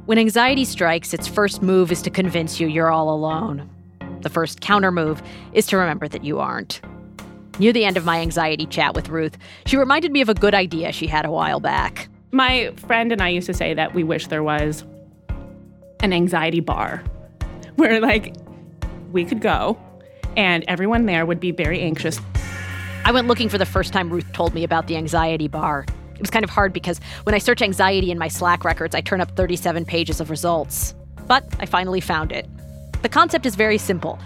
When 0.06 0.18
anxiety 0.18 0.64
strikes, 0.64 1.12
its 1.12 1.26
first 1.26 1.62
move 1.62 1.92
is 1.92 2.00
to 2.02 2.10
convince 2.10 2.60
you 2.60 2.68
you're 2.68 2.90
all 2.90 3.10
alone. 3.10 3.68
The 4.22 4.30
first 4.30 4.60
counter 4.60 4.90
move 4.90 5.22
is 5.52 5.66
to 5.66 5.76
remember 5.76 6.08
that 6.08 6.24
you 6.24 6.38
aren't. 6.38 6.80
Near 7.58 7.72
the 7.72 7.84
end 7.84 7.96
of 7.96 8.04
my 8.04 8.20
anxiety 8.20 8.66
chat 8.66 8.94
with 8.94 9.08
Ruth, 9.08 9.36
she 9.66 9.76
reminded 9.76 10.12
me 10.12 10.20
of 10.20 10.28
a 10.28 10.34
good 10.34 10.54
idea 10.54 10.92
she 10.92 11.06
had 11.06 11.24
a 11.24 11.30
while 11.30 11.60
back. 11.60 12.08
My 12.32 12.72
friend 12.76 13.12
and 13.12 13.22
I 13.22 13.28
used 13.28 13.46
to 13.46 13.54
say 13.54 13.74
that 13.74 13.94
we 13.94 14.04
wish 14.04 14.26
there 14.26 14.42
was 14.42 14.84
an 16.00 16.12
anxiety 16.12 16.60
bar 16.60 17.02
where, 17.76 18.00
like, 18.00 18.34
we 19.12 19.24
could 19.24 19.40
go 19.40 19.78
and 20.36 20.64
everyone 20.68 21.06
there 21.06 21.24
would 21.24 21.40
be 21.40 21.50
very 21.50 21.80
anxious. 21.80 22.20
I 23.04 23.12
went 23.12 23.26
looking 23.28 23.48
for 23.48 23.58
the 23.58 23.66
first 23.66 23.92
time 23.92 24.10
Ruth 24.10 24.30
told 24.32 24.54
me 24.54 24.64
about 24.64 24.86
the 24.86 24.96
anxiety 24.96 25.48
bar. 25.48 25.86
It 26.14 26.20
was 26.20 26.30
kind 26.30 26.44
of 26.44 26.50
hard 26.50 26.72
because 26.72 27.00
when 27.24 27.34
I 27.34 27.38
search 27.38 27.62
anxiety 27.62 28.10
in 28.10 28.18
my 28.18 28.28
Slack 28.28 28.64
records, 28.64 28.94
I 28.94 29.00
turn 29.00 29.20
up 29.20 29.36
37 29.36 29.84
pages 29.84 30.20
of 30.20 30.30
results. 30.30 30.94
But 31.26 31.44
I 31.60 31.66
finally 31.66 32.00
found 32.00 32.32
it. 32.32 32.46
The 33.02 33.08
concept 33.08 33.46
is 33.46 33.54
very 33.54 33.78
simple 33.78 34.18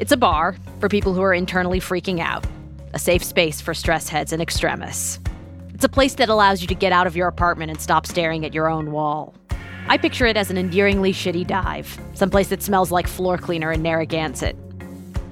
it's 0.00 0.12
a 0.12 0.16
bar 0.16 0.56
for 0.80 0.88
people 0.88 1.14
who 1.14 1.22
are 1.22 1.34
internally 1.34 1.78
freaking 1.78 2.18
out, 2.18 2.44
a 2.92 2.98
safe 2.98 3.22
space 3.22 3.60
for 3.60 3.74
stress 3.74 4.08
heads 4.08 4.32
and 4.32 4.42
extremists. 4.42 5.20
It's 5.74 5.84
a 5.84 5.88
place 5.88 6.14
that 6.14 6.28
allows 6.28 6.60
you 6.60 6.66
to 6.68 6.74
get 6.74 6.92
out 6.92 7.06
of 7.06 7.14
your 7.14 7.28
apartment 7.28 7.70
and 7.70 7.80
stop 7.80 8.06
staring 8.06 8.44
at 8.44 8.54
your 8.54 8.68
own 8.68 8.90
wall. 8.90 9.34
I 9.88 9.98
picture 9.98 10.26
it 10.26 10.36
as 10.36 10.50
an 10.50 10.56
endearingly 10.56 11.12
shitty 11.12 11.46
dive, 11.46 11.98
someplace 12.14 12.48
that 12.48 12.62
smells 12.62 12.90
like 12.90 13.06
floor 13.06 13.36
cleaner 13.36 13.72
in 13.72 13.82
Narragansett. 13.82 14.56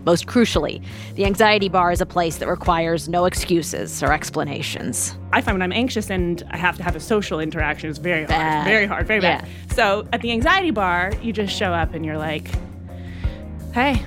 Most 0.04 0.26
crucially, 0.26 0.82
the 1.14 1.24
anxiety 1.26 1.68
bar 1.68 1.92
is 1.92 2.00
a 2.00 2.06
place 2.06 2.38
that 2.38 2.48
requires 2.48 3.08
no 3.08 3.26
excuses 3.26 4.02
or 4.02 4.12
explanations. 4.12 5.16
I 5.32 5.40
find 5.40 5.54
when 5.56 5.62
I'm 5.62 5.72
anxious 5.72 6.10
and 6.10 6.42
I 6.50 6.56
have 6.56 6.76
to 6.78 6.82
have 6.82 6.96
a 6.96 7.00
social 7.00 7.38
interaction, 7.38 7.90
it's 7.90 7.98
very 7.98 8.20
hard, 8.20 8.28
Bad. 8.28 8.64
very 8.66 8.86
hard, 8.86 9.06
very 9.06 9.22
Yeah. 9.22 9.40
bad. 9.42 9.48
So 9.72 10.06
at 10.12 10.20
the 10.22 10.30
anxiety 10.32 10.70
bar, 10.70 11.12
you 11.22 11.32
just 11.32 11.54
show 11.56 11.72
up 11.72 11.94
and 11.94 12.04
you're 12.04 12.18
like, 12.18 12.48
hey, 13.72 14.02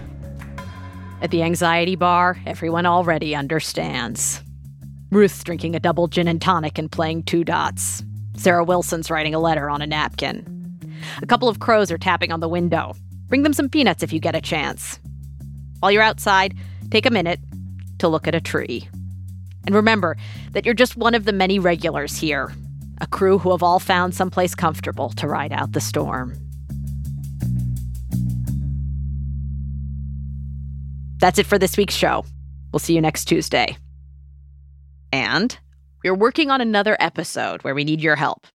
At 1.22 1.32
the 1.32 1.42
anxiety 1.44 1.96
bar, 1.96 2.38
everyone 2.46 2.86
already 2.86 3.34
understands. 3.34 4.42
Ruth's 5.10 5.42
drinking 5.42 5.74
a 5.74 5.80
double 5.80 6.10
gin 6.10 6.28
and 6.28 6.42
tonic 6.42 6.78
and 6.78 6.92
playing 6.92 7.24
two 7.24 7.46
dots. 7.46 8.04
Sarah 8.44 8.66
Wilson's 8.66 9.10
writing 9.10 9.34
a 9.34 9.40
letter 9.40 9.70
on 9.70 9.82
a 9.82 9.88
napkin. 9.88 10.78
A 11.22 11.26
couple 11.26 11.48
of 11.48 11.62
crows 11.62 11.90
are 11.92 11.98
tapping 11.98 12.30
on 12.30 12.42
the 12.42 12.50
window. 12.50 12.94
Bring 13.30 13.44
them 13.44 13.54
some 13.54 13.70
peanuts 13.70 14.04
if 14.04 14.12
you 14.12 14.20
get 14.20 14.36
a 14.36 14.42
chance. 14.42 15.00
While 15.80 15.94
you're 15.94 16.02
outside, 16.02 16.54
take 16.92 17.06
a 17.06 17.10
minute 17.10 17.40
to 18.00 18.10
look 18.10 18.28
at 18.28 18.36
a 18.36 18.42
tree. 18.42 18.90
And 19.66 19.74
remember 19.74 20.18
that 20.52 20.66
you're 20.66 20.74
just 20.74 20.98
one 20.98 21.16
of 21.16 21.24
the 21.24 21.32
many 21.32 21.58
regulars 21.58 22.18
here, 22.18 22.54
a 23.00 23.08
crew 23.08 23.38
who 23.38 23.52
have 23.52 23.64
all 23.64 23.80
found 23.80 24.14
someplace 24.14 24.56
comfortable 24.56 25.12
to 25.12 25.26
ride 25.26 25.54
out 25.54 25.72
the 25.72 25.80
storm. 25.80 26.36
That's 31.20 31.40
it 31.40 31.46
for 31.46 31.58
this 31.58 31.78
week's 31.78 31.96
show. 31.96 32.26
We'll 32.74 32.82
see 32.82 32.94
you 32.94 33.00
next 33.00 33.24
Tuesday. 33.24 33.78
And 35.14 35.58
we're 36.04 36.14
working 36.14 36.52
on 36.52 36.62
another 36.62 36.98
episode 37.00 37.64
where 37.64 37.74
we 37.74 37.84
need 37.84 38.02
your 38.02 38.16
help. 38.16 38.46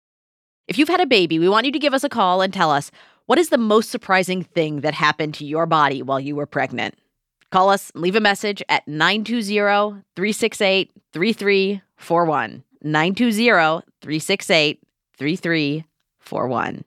If 0.67 0.79
you've 0.79 0.89
had 0.89 1.01
a 1.01 1.07
baby, 1.07 1.39
we 1.39 1.49
want 1.49 1.67
you 1.67 1.73
to 1.73 1.79
give 1.79 1.95
us 1.95 2.05
a 2.05 2.09
call 2.09 2.43
and 2.43 2.53
tell 2.53 2.71
us 2.71 2.91
what 3.27 3.39
is 3.39 3.49
the 3.49 3.59
most 3.59 3.91
surprising 3.91 4.43
thing 4.43 4.83
that 4.83 4.95
happened 4.95 5.35
to 5.35 5.45
your 5.45 5.67
body 5.67 6.03
while 6.03 6.21
you 6.21 6.37
were 6.37 6.47
pregnant. 6.47 6.95
Call 7.51 7.71
us 7.71 7.91
and 7.95 8.03
leave 8.03 8.17
a 8.17 8.21
message 8.21 8.63
at 8.69 8.87
920 8.87 10.03
368 10.15 10.93
3341. 11.13 12.65
920 12.83 13.83
368 14.03 14.81
3341. 15.17 16.85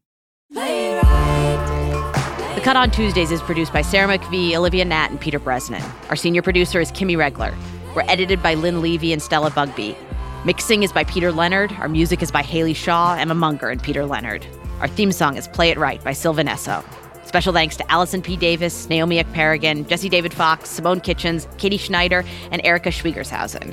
The 2.56 2.62
Cut 2.64 2.76
on 2.76 2.92
Tuesdays 2.92 3.32
is 3.32 3.42
produced 3.42 3.74
by 3.74 3.82
Sarah 3.82 4.16
McVie, 4.16 4.54
Olivia 4.54 4.86
Natt, 4.86 5.10
and 5.10 5.20
Peter 5.20 5.40
Bresnan. 5.40 5.82
Our 6.10 6.16
senior 6.16 6.44
producer 6.44 6.80
is 6.80 6.92
Kimmy 6.92 7.18
Regler. 7.18 7.58
We're 7.96 8.04
edited 8.04 8.44
by 8.44 8.54
Lynn 8.54 8.82
Levy 8.82 9.12
and 9.12 9.22
Stella 9.22 9.50
Bugbee. 9.50 9.96
Mixing 10.44 10.82
is 10.82 10.92
by 10.92 11.04
Peter 11.04 11.32
Leonard. 11.32 11.72
Our 11.74 11.88
music 11.88 12.24
is 12.24 12.32
by 12.32 12.42
Haley 12.42 12.74
Shaw, 12.74 13.14
Emma 13.14 13.36
Munger, 13.36 13.70
and 13.70 13.82
Peter 13.82 14.08
Leonard. 14.08 14.44
Our 14.80 14.88
theme 14.88 15.12
song 15.12 15.38
is 15.38 15.48
Play 15.48 15.70
It 15.70 15.78
Right 15.78 16.04
by 16.04 16.14
Sylvan 16.14 16.48
Esso. 16.48 16.84
Special 17.28 17.54
thanks 17.54 17.78
to 17.78 17.92
Allison 17.92 18.24
P. 18.24 18.38
Davis, 18.38 18.90
Naomi 18.90 19.24
Ekperigin, 19.24 19.88
Jesse 19.88 20.10
David 20.10 20.34
Fox, 20.34 20.68
Simone 20.68 21.00
Kitchens, 21.00 21.48
Katie 21.60 21.78
Schneider, 21.78 22.26
and 22.50 22.60
Erica 22.66 22.90
Schwiegershausen. 22.90 23.72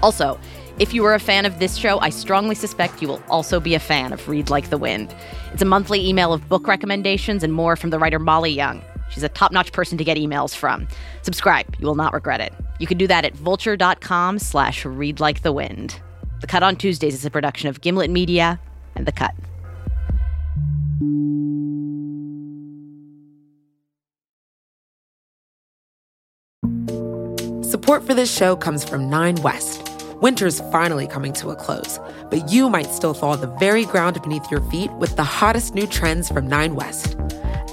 Also, 0.00 0.38
if 0.78 0.94
you 0.94 1.02
were 1.02 1.14
a 1.14 1.18
fan 1.18 1.44
of 1.44 1.58
this 1.58 1.74
show, 1.74 1.98
I 1.98 2.10
strongly 2.10 2.54
suspect 2.54 3.02
you 3.02 3.08
will 3.08 3.22
also 3.28 3.58
be 3.58 3.74
a 3.74 3.80
fan 3.80 4.12
of 4.12 4.28
Read 4.28 4.50
Like 4.50 4.70
the 4.70 4.78
Wind. 4.78 5.12
It's 5.52 5.62
a 5.62 5.64
monthly 5.64 6.08
email 6.08 6.32
of 6.32 6.48
book 6.48 6.68
recommendations 6.68 7.42
and 7.42 7.52
more 7.52 7.74
from 7.74 7.90
the 7.90 7.98
writer 7.98 8.20
Molly 8.20 8.52
Young. 8.52 8.80
She's 9.10 9.22
a 9.22 9.28
top 9.28 9.52
notch 9.52 9.72
person 9.72 9.98
to 9.98 10.04
get 10.04 10.16
emails 10.16 10.54
from. 10.54 10.88
Subscribe, 11.22 11.74
you 11.78 11.86
will 11.86 11.94
not 11.94 12.12
regret 12.12 12.40
it. 12.40 12.52
You 12.78 12.86
can 12.86 12.98
do 12.98 13.06
that 13.06 13.24
at 13.24 13.34
vulture.com 13.34 14.38
slash 14.38 14.84
read 14.84 15.20
like 15.20 15.42
the 15.42 15.52
wind. 15.52 16.00
The 16.40 16.46
Cut 16.46 16.62
on 16.62 16.76
Tuesdays 16.76 17.14
is 17.14 17.24
a 17.24 17.30
production 17.30 17.68
of 17.68 17.80
Gimlet 17.80 18.10
Media 18.10 18.60
and 18.94 19.06
The 19.06 19.12
Cut. 19.12 19.34
Support 27.68 28.06
for 28.06 28.14
this 28.14 28.34
show 28.34 28.56
comes 28.56 28.84
from 28.84 29.10
Nine 29.10 29.36
West. 29.36 29.90
Winter's 30.20 30.60
finally 30.72 31.06
coming 31.06 31.32
to 31.34 31.50
a 31.50 31.56
close, 31.56 32.00
but 32.30 32.50
you 32.50 32.68
might 32.68 32.86
still 32.86 33.14
thaw 33.14 33.36
the 33.36 33.46
very 33.58 33.84
ground 33.84 34.20
beneath 34.22 34.50
your 34.50 34.60
feet 34.70 34.90
with 34.94 35.16
the 35.16 35.24
hottest 35.24 35.74
new 35.74 35.86
trends 35.86 36.28
from 36.28 36.48
Nine 36.48 36.74
West. 36.74 37.16